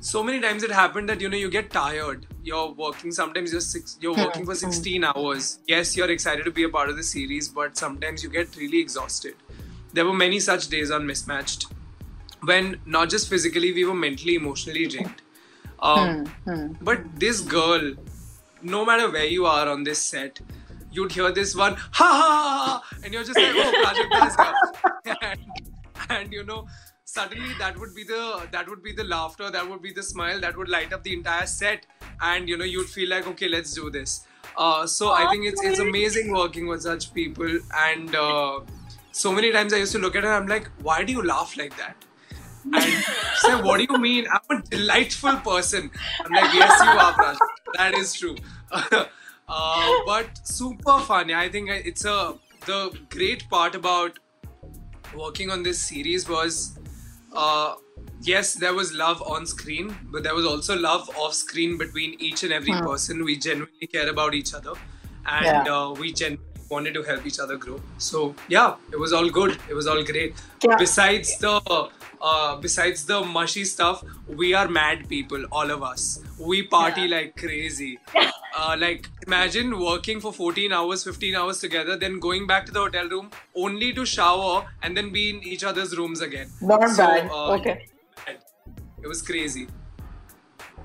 so 0.00 0.22
many 0.22 0.40
times 0.40 0.62
it 0.62 0.70
happened 0.70 1.08
that 1.08 1.20
you 1.20 1.28
know 1.28 1.36
you 1.36 1.50
get 1.50 1.70
tired. 1.70 2.26
You're 2.42 2.72
working 2.72 3.12
sometimes 3.12 3.52
you're 3.52 3.60
six 3.60 3.98
you're 4.00 4.16
working 4.16 4.44
for 4.44 4.52
mm. 4.52 4.56
16 4.56 5.04
hours. 5.04 5.58
Yes 5.66 5.96
you're 5.96 6.10
excited 6.10 6.44
to 6.44 6.50
be 6.50 6.64
a 6.64 6.68
part 6.68 6.88
of 6.88 6.96
the 6.96 7.02
series 7.02 7.48
but 7.48 7.76
sometimes 7.76 8.22
you 8.22 8.30
get 8.30 8.56
really 8.56 8.80
exhausted. 8.80 9.34
There 9.92 10.04
were 10.04 10.12
many 10.12 10.40
such 10.40 10.68
days 10.68 10.90
on 10.90 11.06
mismatched 11.06 11.66
when 12.42 12.80
not 12.86 13.10
just 13.10 13.28
physically 13.28 13.72
we 13.72 13.84
were 13.84 13.94
mentally 13.94 14.34
emotionally 14.34 14.86
drained. 14.86 15.22
Um, 15.78 16.26
hmm, 16.26 16.50
hmm. 16.50 16.72
but 16.80 17.00
this 17.18 17.40
girl 17.40 17.94
no 18.62 18.84
matter 18.84 19.10
where 19.10 19.24
you 19.24 19.46
are 19.46 19.68
on 19.68 19.82
this 19.82 20.00
set 20.00 20.40
you'd 20.92 21.10
hear 21.10 21.32
this 21.32 21.54
one 21.56 21.74
ha 21.74 22.04
ha 22.04 22.30
ha, 22.30 22.82
ha 22.82 22.96
and 23.02 23.12
you're 23.12 23.24
just 23.24 23.38
like 23.38 23.52
oh 23.56 25.00
here 25.04 25.16
and, 25.22 25.40
and 26.08 26.32
you 26.32 26.44
know 26.44 26.66
suddenly 27.14 27.54
that 27.58 27.78
would 27.78 27.94
be 27.94 28.04
the 28.04 28.48
that 28.52 28.68
would 28.68 28.82
be 28.82 28.92
the 28.98 29.04
laughter 29.04 29.50
that 29.50 29.68
would 29.68 29.82
be 29.86 29.92
the 29.92 30.02
smile 30.02 30.38
that 30.44 30.56
would 30.56 30.68
light 30.74 30.92
up 30.94 31.02
the 31.08 31.12
entire 31.12 31.46
set 31.46 31.86
and 32.28 32.48
you 32.48 32.56
know 32.60 32.68
you'd 32.74 32.88
feel 32.88 33.10
like 33.14 33.26
okay 33.32 33.48
let's 33.48 33.74
do 33.80 33.90
this 33.96 34.26
uh, 34.56 34.86
so 34.86 35.10
i 35.12 35.26
think 35.30 35.44
it's 35.44 35.62
it's 35.70 35.78
amazing 35.78 36.32
working 36.32 36.66
with 36.66 36.82
such 36.82 37.12
people 37.18 37.58
and 37.88 38.16
uh, 38.16 38.60
so 39.24 39.32
many 39.40 39.52
times 39.52 39.74
i 39.74 39.82
used 39.82 39.92
to 39.92 39.98
look 39.98 40.16
at 40.16 40.24
her 40.28 40.32
i'm 40.38 40.48
like 40.54 40.70
why 40.88 41.04
do 41.04 41.12
you 41.12 41.22
laugh 41.32 41.54
like 41.56 41.76
that 41.76 42.08
and 42.72 43.04
said, 43.38 43.64
What 43.64 43.78
do 43.78 43.86
you 43.90 43.98
mean? 43.98 44.26
I'm 44.32 44.58
a 44.58 44.62
delightful 44.62 45.36
person. 45.38 45.90
I'm 46.24 46.32
like, 46.32 46.54
Yes, 46.54 46.80
you 46.80 46.90
are. 46.90 47.36
That 47.76 47.94
is 47.94 48.12
true. 48.14 48.36
uh, 48.70 49.06
but 50.06 50.38
super 50.44 51.00
fun. 51.00 51.32
I 51.32 51.48
think 51.48 51.70
it's 51.70 52.04
a 52.04 52.34
the 52.66 52.96
great 53.10 53.48
part 53.50 53.74
about 53.74 54.20
working 55.12 55.50
on 55.50 55.64
this 55.64 55.82
series 55.82 56.28
was 56.28 56.78
uh, 57.34 57.74
yes, 58.20 58.54
there 58.54 58.74
was 58.74 58.92
love 58.92 59.22
on 59.22 59.46
screen, 59.46 59.94
but 60.10 60.22
there 60.22 60.34
was 60.34 60.46
also 60.46 60.76
love 60.76 61.08
off 61.16 61.34
screen 61.34 61.78
between 61.78 62.14
each 62.20 62.42
and 62.42 62.52
every 62.52 62.72
person. 62.72 63.24
We 63.24 63.36
genuinely 63.38 63.86
care 63.86 64.08
about 64.08 64.34
each 64.34 64.54
other, 64.54 64.72
and 65.26 65.66
Yeah. 65.66 65.74
uh, 65.74 65.90
we 65.92 66.12
genuinely 66.12 66.48
wanted 66.70 66.94
to 66.94 67.02
help 67.02 67.26
each 67.26 67.38
other 67.38 67.56
grow. 67.56 67.80
So 67.98 68.34
yeah, 68.48 68.76
it 68.92 68.98
was 68.98 69.12
all 69.12 69.28
good. 69.28 69.58
It 69.68 69.74
was 69.74 69.86
all 69.86 70.02
great. 70.02 70.34
Yeah. 70.64 70.76
Besides 70.78 71.36
the 71.38 71.60
uh, 72.21 72.55
besides 72.57 73.05
the 73.05 73.21
mushy 73.23 73.63
stuff, 73.65 74.03
we 74.27 74.53
are 74.53 74.67
mad 74.67 75.07
people, 75.09 75.45
all 75.51 75.71
of 75.71 75.83
us. 75.83 76.19
We 76.39 76.63
party 76.63 77.01
Yeah. 77.01 77.15
like 77.17 77.35
crazy. 77.37 77.99
Uh, 78.59 78.75
like 78.79 79.07
imagine 79.27 79.79
working 79.79 80.19
for 80.19 80.33
14 80.33 80.71
hours, 80.73 81.03
15 81.03 81.35
hours 81.35 81.59
together, 81.59 81.95
then 81.95 82.19
going 82.19 82.47
back 82.47 82.65
to 82.65 82.71
the 82.71 82.79
hotel 82.79 83.07
room 83.09 83.29
only 83.55 83.93
to 83.93 84.05
shower 84.05 84.65
and 84.81 84.97
then 84.97 85.11
be 85.11 85.29
in 85.29 85.43
each 85.43 85.63
other's 85.63 85.95
rooms 85.97 86.21
again. 86.21 86.49
Not 86.61 86.87
So, 86.89 87.05
bad. 87.05 87.29
uh, 87.31 87.51
okay. 87.59 87.85
It 89.03 89.07
was 89.07 89.21
crazy. 89.21 89.67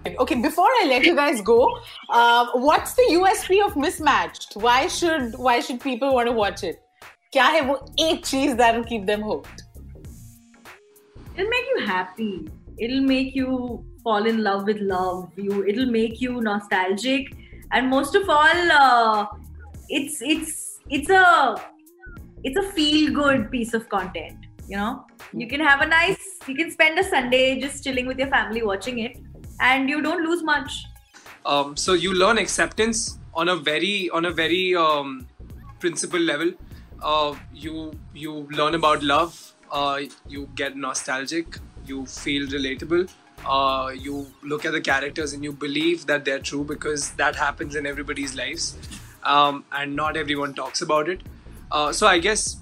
Okay, 0.06 0.34
before 0.34 0.66
I 0.80 0.84
let 0.88 1.04
you 1.04 1.14
guys 1.16 1.40
go, 1.40 1.78
uh, 2.10 2.46
what's 2.54 2.92
the 2.94 3.04
USP 3.12 3.64
of 3.64 3.76
Mismatched? 3.76 4.54
Why 4.56 4.86
should 4.88 5.36
why 5.38 5.60
should 5.60 5.80
people 5.80 6.12
want 6.14 6.28
to 6.28 6.32
watch 6.32 6.64
it? 6.64 6.80
क्या 7.32 7.44
है 7.56 7.60
वो 7.68 7.74
एक 8.06 8.24
चीज 8.26 8.56
that 8.60 8.74
will 8.76 8.84
keep 8.92 9.06
them 9.10 9.22
hooked? 9.28 9.62
It'll 11.37 11.49
make 11.49 11.65
you 11.75 11.85
happy. 11.85 12.49
It'll 12.77 13.01
make 13.01 13.35
you 13.35 13.85
fall 14.03 14.25
in 14.25 14.43
love 14.43 14.65
with 14.65 14.79
love 14.79 15.31
you 15.35 15.65
it'll 15.65 15.91
make 15.91 16.21
you 16.21 16.41
nostalgic. 16.41 17.33
And 17.71 17.89
most 17.89 18.15
of 18.15 18.29
all 18.29 18.71
uh, 18.71 19.27
it's 19.89 20.21
it's 20.21 20.79
it's 20.89 21.09
a 21.09 21.55
it's 22.43 22.57
a 22.57 22.71
feel 22.71 23.13
good 23.13 23.51
piece 23.51 23.73
of 23.73 23.89
content 23.89 24.47
you 24.67 24.77
know? 24.77 25.05
You 25.33 25.47
can 25.47 25.59
have 25.59 25.81
a 25.81 25.85
nice 25.85 26.39
you 26.47 26.55
can 26.55 26.71
spend 26.71 26.99
a 26.99 27.03
sunday 27.03 27.59
just 27.59 27.83
chilling 27.83 28.07
with 28.07 28.17
your 28.17 28.27
family 28.27 28.63
watching 28.63 28.99
it 28.99 29.17
and 29.59 29.89
you 29.89 30.01
don't 30.01 30.23
lose 30.23 30.43
much. 30.43 30.85
Um, 31.45 31.75
so 31.75 31.93
you 31.93 32.13
learn 32.13 32.37
acceptance 32.37 33.19
on 33.33 33.49
a 33.49 33.55
very 33.55 34.09
on 34.09 34.25
a 34.25 34.31
very 34.31 34.75
um, 34.75 35.27
principle 35.79 36.19
level. 36.19 36.51
Uh, 37.01 37.35
you 37.53 37.93
you 38.13 38.47
learn 38.51 38.75
about 38.75 39.03
love 39.03 39.53
uh, 39.71 39.99
you 40.27 40.49
get 40.55 40.75
nostalgic 40.75 41.59
you 41.85 42.05
feel 42.05 42.47
relatable 42.47 43.09
uh, 43.45 43.91
you 43.95 44.27
look 44.43 44.65
at 44.65 44.71
the 44.71 44.81
characters 44.81 45.33
and 45.33 45.43
you 45.43 45.53
believe 45.53 46.05
that 46.07 46.25
they're 46.25 46.39
true 46.39 46.63
because 46.63 47.11
that 47.13 47.35
happens 47.35 47.75
in 47.75 47.85
everybody's 47.85 48.35
lives 48.35 48.77
um, 49.23 49.63
and 49.71 49.95
not 49.95 50.17
everyone 50.17 50.53
talks 50.53 50.81
about 50.81 51.09
it. 51.09 51.21
Uh, 51.71 51.91
so 51.91 52.07
i 52.07 52.17
guess 52.17 52.61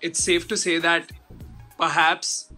it's 0.00 0.22
safe 0.22 0.48
to 0.48 0.56
say 0.56 0.78
that 0.78 1.12
perhaps 1.78 2.52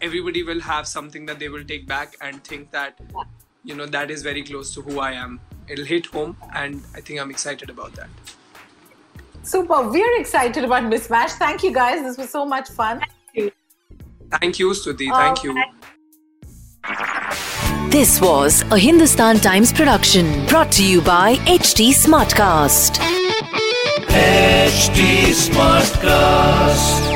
everybody 0.00 0.42
will 0.44 0.60
have 0.60 0.86
something 0.86 1.26
that 1.26 1.38
they 1.40 1.48
will 1.48 1.64
take 1.64 1.86
back 1.86 2.14
and 2.20 2.44
think 2.44 2.70
that 2.70 3.00
you 3.64 3.74
know 3.74 3.86
that 3.86 4.10
is 4.10 4.22
very 4.22 4.42
close 4.44 4.72
to 4.74 4.80
who 4.82 5.00
i 5.00 5.12
am. 5.12 5.40
It'll 5.68 5.84
hit 5.84 6.06
home 6.06 6.36
and 6.54 6.82
i 6.94 7.00
think 7.00 7.20
i'm 7.20 7.30
excited 7.30 7.70
about 7.70 7.94
that 7.94 8.08
Super. 9.42 9.88
We're 9.88 10.20
excited 10.20 10.64
about 10.64 10.84
Mismatched. 10.84 11.34
Thank 11.34 11.62
you 11.62 11.72
guys. 11.72 12.02
This 12.02 12.16
was 12.16 12.30
so 12.30 12.44
much 12.44 12.68
fun. 12.70 13.00
thank 14.40 14.58
you 14.58 14.70
stuti 14.72 15.10
uh, 15.12 15.16
thank 15.22 15.44
you 15.44 15.52
This 17.90 18.20
was 18.22 18.62
a 18.72 18.78
Hindustan 18.78 19.36
Times 19.40 19.72
production 19.72 20.46
brought 20.46 20.72
to 20.72 20.84
you 20.84 21.02
by 21.02 21.36
HT 21.58 21.90
Smartcast. 21.92 22.98
HT 24.08 25.00
Smartcast. 25.44 27.11